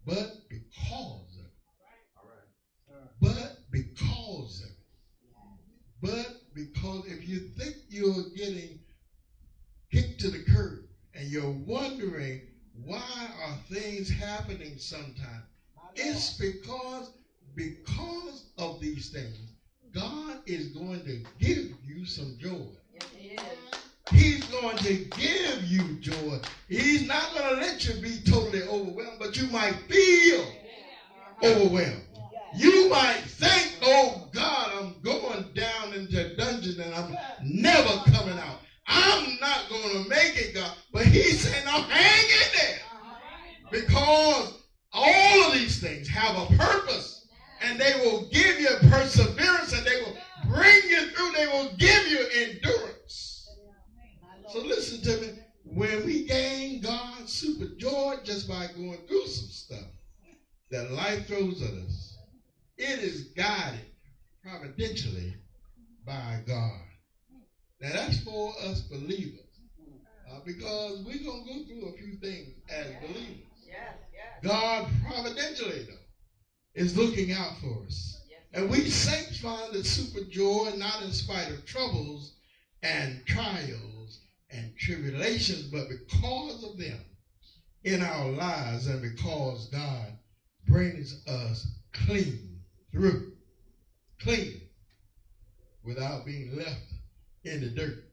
but 0.05 0.49
because 0.49 1.39
of 1.39 1.45
it. 1.45 1.51
But 3.21 3.53
because 3.71 4.61
of 4.61 4.69
it. 4.69 4.75
But 6.01 6.55
because 6.55 7.07
if 7.07 7.27
you 7.27 7.39
think 7.39 7.75
you're 7.89 8.23
getting 8.35 8.79
kicked 9.93 10.21
to 10.21 10.29
the 10.31 10.39
curb 10.39 10.81
and 11.15 11.27
you're 11.27 11.49
wondering 11.67 12.41
why 12.73 13.29
are 13.41 13.57
things 13.69 14.09
happening 14.09 14.79
sometimes, 14.79 15.45
it's 15.97 16.31
because 16.31 17.11
because 17.57 18.45
of 18.59 18.81
these 18.81 19.09
things, 19.09 19.50
God 19.95 20.39
is 20.47 20.69
going 20.69 21.05
to 21.05 21.25
give 21.39 21.73
you 21.85 22.05
some 22.07 22.37
joy. 22.39 22.67
He's 24.11 24.45
going 24.47 24.77
to 24.79 24.95
give 24.95 25.65
you 25.65 26.01
joy. 26.01 26.39
He's 26.69 27.07
not 27.07 27.33
going 27.35 27.55
to 27.55 27.61
let 27.61 27.87
you 27.87 28.01
be 28.01 28.19
totally 28.25 28.63
overwhelmed, 28.63 29.19
but 29.19 29.37
you 29.37 29.47
might 29.49 29.75
feel 29.89 30.45
overwhelmed. 31.43 32.03
You 32.57 32.89
might 32.91 33.23
think, 33.25 33.79
oh 33.83 34.29
God, 34.33 34.73
I'm 34.81 35.01
going 35.03 35.53
down 35.55 35.95
into 35.95 36.33
a 36.33 36.37
dungeon 36.37 36.81
and 36.81 36.95
I'm 36.95 37.17
never 37.43 38.11
coming 38.11 38.39
out. 38.39 38.59
I'm 38.89 39.39
not 39.41 39.69
going 39.69 40.03
to 40.03 40.09
make 40.09 40.37
it, 40.37 40.55
God. 40.55 40.73
But 40.93 41.07
he's 41.07 41.41
saying, 41.41 41.65
I'm 41.69 41.85
hanging 41.85 42.53
there. 42.59 42.81
Uh-huh. 42.93 43.69
Because 43.71 44.61
all 44.93 45.47
of 45.47 45.53
these 45.53 45.81
things 45.81 46.09
have 46.09 46.37
a 46.37 46.57
purpose. 46.57 47.10
And 47.71 47.79
they 47.79 47.93
will 48.01 48.27
give 48.33 48.59
you 48.59 48.69
perseverance 48.91 49.73
and 49.73 49.87
they 49.87 50.03
will 50.03 50.17
bring 50.53 50.81
you 50.89 51.07
through. 51.11 51.33
They 51.33 51.47
will 51.47 51.71
give 51.79 52.09
you 52.09 52.27
endurance. 52.35 53.49
So 54.53 54.59
listen 54.59 55.01
to 55.03 55.21
me. 55.21 55.39
When 55.63 56.05
we 56.05 56.25
gain 56.25 56.81
God's 56.81 57.33
super 57.33 57.67
joy 57.77 58.17
just 58.25 58.49
by 58.49 58.67
going 58.77 58.99
through 59.07 59.27
some 59.27 59.51
stuff 59.51 59.87
that 60.73 60.91
life 60.91 61.29
throws 61.29 61.63
at 61.63 61.73
us, 61.85 62.19
it 62.77 62.99
is 62.99 63.29
guided 63.37 63.87
providentially 64.43 65.35
by 66.05 66.43
God. 66.49 66.81
Now 67.81 67.91
that's 67.93 68.19
for 68.25 68.53
us 68.65 68.81
believers. 68.81 69.47
Uh, 70.29 70.41
because 70.45 71.05
we're 71.05 71.23
going 71.23 71.45
to 71.45 71.53
go 71.53 71.67
through 71.67 71.89
a 71.89 71.99
few 71.99 72.17
things 72.19 72.49
as 72.69 72.87
believers. 73.01 73.47
God 74.43 74.89
providentially, 75.07 75.87
though, 75.89 76.00
is 76.75 76.97
looking 76.97 77.33
out 77.33 77.57
for 77.61 77.85
us. 77.87 78.21
And 78.53 78.69
we 78.69 78.81
saints 78.91 79.39
find 79.39 79.73
the 79.73 79.85
super 79.85 80.25
joy 80.29 80.73
not 80.77 81.03
in 81.03 81.13
spite 81.13 81.51
of 81.51 81.65
troubles 81.67 82.33
and 82.83 83.23
trials 83.27 84.21
and 84.51 84.73
tribulations, 84.77 85.71
but 85.71 85.89
because 85.89 86.65
of 86.65 86.79
them 86.79 86.99
in 87.85 88.03
our 88.03 88.27
lives 88.31 88.89
and 88.89 89.01
because 89.01 89.69
God 89.69 90.17
brings 90.67 91.27
us 91.29 91.67
clean 91.93 92.59
through. 92.93 93.33
Clean 94.21 94.61
without 95.85 96.27
being 96.27 96.57
left 96.57 96.93
in 97.45 97.61
the 97.61 97.71
dirt. 97.71 98.05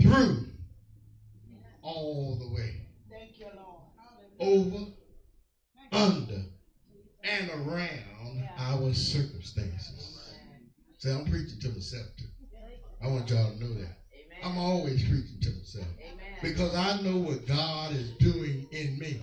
Through 0.00 0.46
all 1.82 2.36
the 2.38 2.48
way. 2.54 2.82
Thank 3.10 3.38
you, 3.38 3.46
Lord. 3.56 3.82
Over, 4.38 4.84
under, 5.90 6.42
and 7.30 7.50
around 7.50 8.48
our 8.58 8.92
circumstances. 8.92 10.38
See, 10.98 11.10
I'm 11.10 11.24
preaching 11.24 11.60
to 11.60 11.68
myself 11.70 12.06
too. 12.16 12.24
I 13.02 13.08
want 13.08 13.30
y'all 13.30 13.52
to 13.52 13.60
know 13.60 13.74
that. 13.74 13.98
I'm 14.42 14.58
always 14.58 15.02
preaching 15.02 15.40
to 15.42 15.50
myself. 15.50 15.86
Because 16.42 16.74
I 16.74 17.00
know 17.02 17.16
what 17.16 17.46
God 17.46 17.92
is 17.92 18.12
doing 18.18 18.66
in 18.72 18.98
me. 18.98 19.20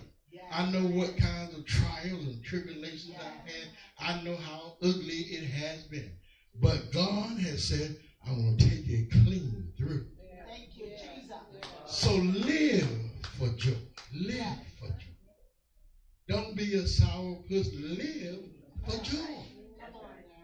I 0.52 0.66
know 0.72 0.84
what 0.84 1.18
kinds 1.18 1.54
of 1.54 1.66
trials 1.66 2.26
and 2.26 2.44
tribulations 2.44 3.16
I've 3.18 3.52
had. 3.52 3.68
I 4.00 4.22
know 4.24 4.36
how 4.36 4.76
ugly 4.82 5.16
it 5.16 5.44
has 5.44 5.84
been. 5.84 6.12
But 6.62 6.92
God 6.92 7.38
has 7.40 7.64
said, 7.64 7.98
I 8.26 8.32
want 8.32 8.60
to 8.60 8.70
take 8.70 8.88
it 8.88 9.12
clean 9.12 9.72
through. 9.78 10.06
Thank 10.48 10.78
you, 10.78 10.86
Jesus. 10.86 11.36
So 11.88 12.14
live 12.14 12.88
for 13.38 13.50
joy. 13.50 13.76
Live 14.14 14.38
for 14.38 14.44
joy. 14.44 14.65
Don't 16.28 16.56
be 16.56 16.74
a 16.76 16.84
sourpuss. 16.84 17.70
Live 17.74 18.40
for 18.86 19.04
joy. 19.04 19.46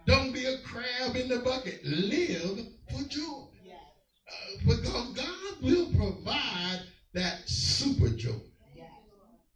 Don't 0.05 0.31
be 0.33 0.45
a 0.45 0.57
crab 0.59 1.15
in 1.15 1.27
the 1.27 1.39
bucket. 1.39 1.83
Live 1.83 2.65
for 2.91 3.03
joy. 3.07 3.47
Uh, 4.31 4.57
because 4.65 5.13
God 5.13 5.61
will 5.61 5.91
provide 5.93 6.79
that 7.13 7.47
super 7.47 8.09
joy. 8.09 8.39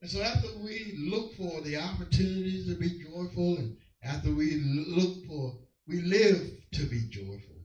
And 0.02 0.10
so 0.12 0.22
after 0.22 0.48
we 0.60 0.94
look 0.98 1.34
for 1.34 1.62
the 1.62 1.78
opportunities 1.78 2.68
to 2.68 2.76
be 2.76 3.00
joyful 3.02 3.58
and 3.58 3.76
after 4.04 4.32
we 4.32 4.56
look 4.58 5.26
for, 5.26 5.52
we 5.88 6.00
live 6.02 6.52
to 6.74 6.86
be 6.86 7.08
joyful, 7.10 7.56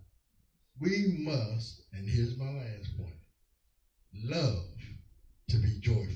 we 0.81 1.19
must, 1.19 1.83
and 1.93 2.09
here's 2.09 2.39
my 2.39 2.49
last 2.49 2.97
point, 2.97 3.13
love 4.15 4.65
to 5.49 5.59
be 5.59 5.79
joyful. 5.81 6.10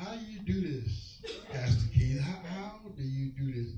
How 0.00 0.14
do 0.14 0.24
you 0.24 0.40
do 0.40 0.60
this, 0.82 1.20
Pastor 1.52 1.86
Keith? 1.92 2.20
How, 2.20 2.38
how 2.48 2.80
do 2.96 3.02
you 3.02 3.32
do 3.38 3.52
this? 3.52 3.72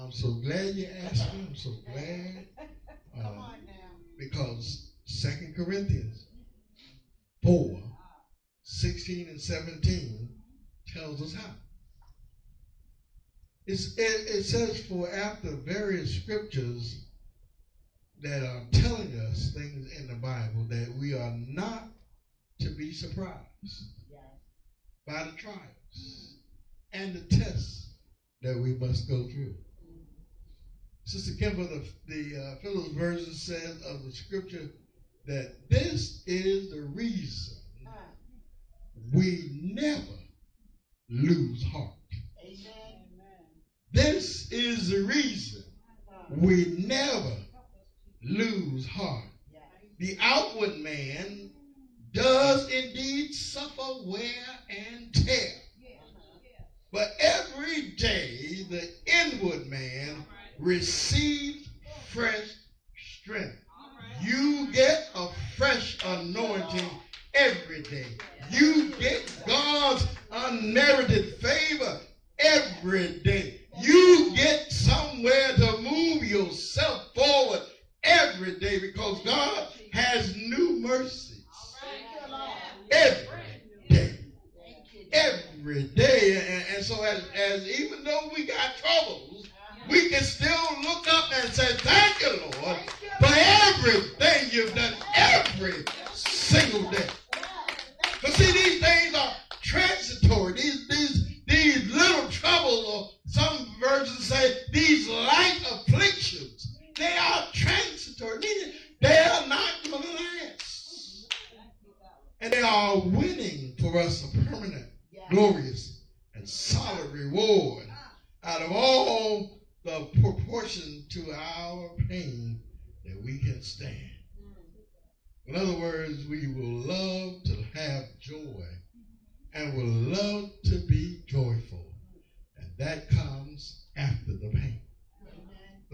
I'm 0.00 0.10
so 0.10 0.32
glad 0.42 0.74
you 0.74 0.86
asked 1.04 1.34
me. 1.34 1.44
I'm 1.46 1.54
so 1.54 1.70
glad. 1.92 2.46
Come 3.14 3.26
Uh, 3.26 3.40
on 3.40 3.66
now. 3.66 3.90
because 4.18 4.92
Second 5.04 5.54
Corinthians 5.54 6.24
4, 7.42 7.82
16 8.62 9.28
and 9.28 9.40
17 9.40 10.28
tells 10.94 11.20
us 11.20 11.34
how. 11.34 11.50
It, 13.66 13.78
it 13.98 14.44
says, 14.44 14.86
for 14.86 15.10
after 15.12 15.50
various 15.56 16.14
scriptures 16.22 17.04
that 18.22 18.42
are 18.42 18.62
telling 18.72 19.12
us 19.20 19.52
things 19.52 19.92
in 19.98 20.06
the 20.08 20.14
Bible 20.14 20.64
that 20.70 20.94
we 20.98 21.12
are 21.12 21.34
not 21.46 21.82
to 22.60 22.70
be 22.70 22.90
surprised. 22.92 23.44
By 25.08 25.22
the 25.22 25.32
trials 25.32 26.36
and 26.92 27.14
the 27.14 27.36
tests 27.36 27.94
that 28.42 28.58
we 28.58 28.74
must 28.74 29.08
go 29.08 29.26
through. 29.28 29.54
Sister 31.04 31.32
Kimber, 31.38 31.64
the, 31.64 31.82
the 32.06 32.38
uh, 32.38 32.54
Phillips 32.62 32.92
version 32.92 33.32
says 33.32 33.82
of 33.86 34.04
the 34.04 34.12
scripture 34.12 34.68
that 35.26 35.70
this 35.70 36.22
is 36.26 36.70
the 36.70 36.82
reason 36.82 37.54
we 39.14 39.50
never 39.62 40.02
lose 41.08 41.64
heart. 41.64 41.94
amen. 42.44 43.00
This 43.90 44.52
is 44.52 44.90
the 44.90 45.00
reason 45.04 45.62
we 46.28 46.76
never 46.86 47.36
lose 48.22 48.86
heart. 48.86 49.24
The 49.98 50.18
outward 50.20 50.76
man 50.76 51.50
does 52.12 52.68
indeed 52.68 53.34
suffer 53.34 54.02
wear 54.04 54.44
and 54.70 55.14
tear. 55.14 55.52
But 56.92 57.08
every 57.20 57.92
day 57.96 58.64
the 58.70 58.88
inward 59.06 59.66
man 59.66 60.24
receives 60.58 61.68
fresh 62.06 62.56
strength. 62.96 63.56
You 64.22 64.72
get 64.72 65.10
a 65.14 65.28
fresh 65.56 65.98
anointing 66.04 66.90
every 67.34 67.82
day. 67.82 68.06
You 68.50 68.90
get 68.98 69.42
God's 69.46 70.06
unmerited 70.32 71.26
favor 71.40 72.00
every 72.38 73.20
day. 73.24 73.57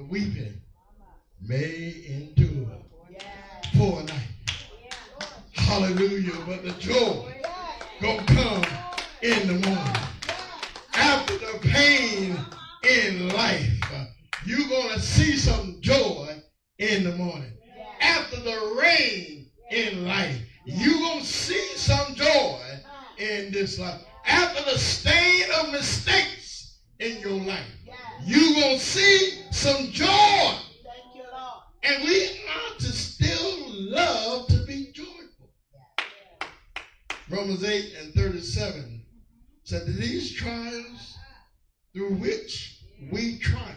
weeping 0.08 0.60
may 1.40 2.04
endure 2.08 2.78
for 3.76 4.00
a 4.00 4.04
night. 4.04 4.28
Hallelujah. 5.52 6.32
But 6.46 6.64
the 6.64 6.72
joy 6.72 7.34
gonna 8.00 8.24
come 8.26 8.64
in 9.22 9.46
the 9.46 9.68
morning. 9.68 9.96
After 10.94 11.38
the 11.38 11.58
pain 11.60 12.36
in 12.82 13.28
life, 13.30 13.70
you're 14.46 14.68
gonna 14.68 14.98
see 14.98 15.36
some 15.36 15.78
joy 15.80 16.42
in 16.78 17.04
the 17.04 17.16
morning. 17.16 17.52
After 18.00 18.40
the 18.40 18.76
rain 18.80 19.50
in 19.70 20.06
life, 20.06 20.38
you're 20.66 21.00
gonna 21.00 21.24
see 21.24 21.66
some 21.76 22.14
joy 22.14 22.60
in 23.18 23.52
this 23.52 23.78
life. 23.78 24.00
After 24.26 24.70
the 24.70 24.78
stain 24.78 25.44
of 25.60 25.72
mistakes 25.72 26.78
in 26.98 27.20
your 27.20 27.40
life, 27.44 27.72
you're 28.24 28.54
gonna 28.54 28.78
see 28.78 29.43
some 29.54 29.90
joy. 29.92 30.06
You, 31.14 31.22
and 31.84 32.04
we 32.04 32.40
ought 32.50 32.78
to 32.80 32.92
still 32.92 33.66
love 33.68 34.48
to 34.48 34.64
be 34.66 34.90
joyful. 34.92 35.52
Yeah. 35.72 36.48
Romans 37.30 37.62
8 37.62 37.94
and 38.00 38.14
37 38.14 38.82
mm-hmm. 38.82 38.96
said 39.62 39.86
that 39.86 39.92
these 39.92 40.34
trials 40.34 41.16
through 41.94 42.14
which 42.14 42.80
we 43.12 43.38
try, 43.38 43.74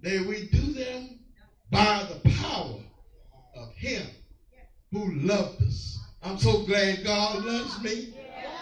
may 0.00 0.18
that 0.18 0.26
we 0.26 0.48
do 0.52 0.72
them 0.72 1.18
by 1.70 2.06
the 2.08 2.30
power 2.30 2.78
of 3.56 3.74
Him 3.74 4.06
who 4.92 5.12
loved 5.16 5.62
us. 5.62 5.98
I'm 6.22 6.38
so 6.38 6.62
glad 6.62 7.04
God 7.04 7.44
loves 7.44 7.82
me. 7.82 8.14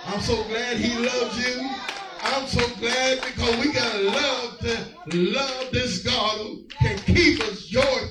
I'm 0.07 0.21
so 0.23 0.43
glad 0.45 0.79
He 0.79 0.99
loves 0.99 1.47
you. 1.47 2.00
I'm 2.23 2.47
so 2.47 2.67
glad 2.77 3.23
because 3.23 3.57
we 3.59 3.73
got 3.73 3.93
to 3.93 4.03
love 4.03 4.59
to 4.61 5.17
love 5.17 5.71
this 5.73 6.03
God 6.03 6.39
who 6.39 6.65
can 6.81 6.99
keep 7.01 7.41
us 7.43 7.67
joyful 7.67 8.10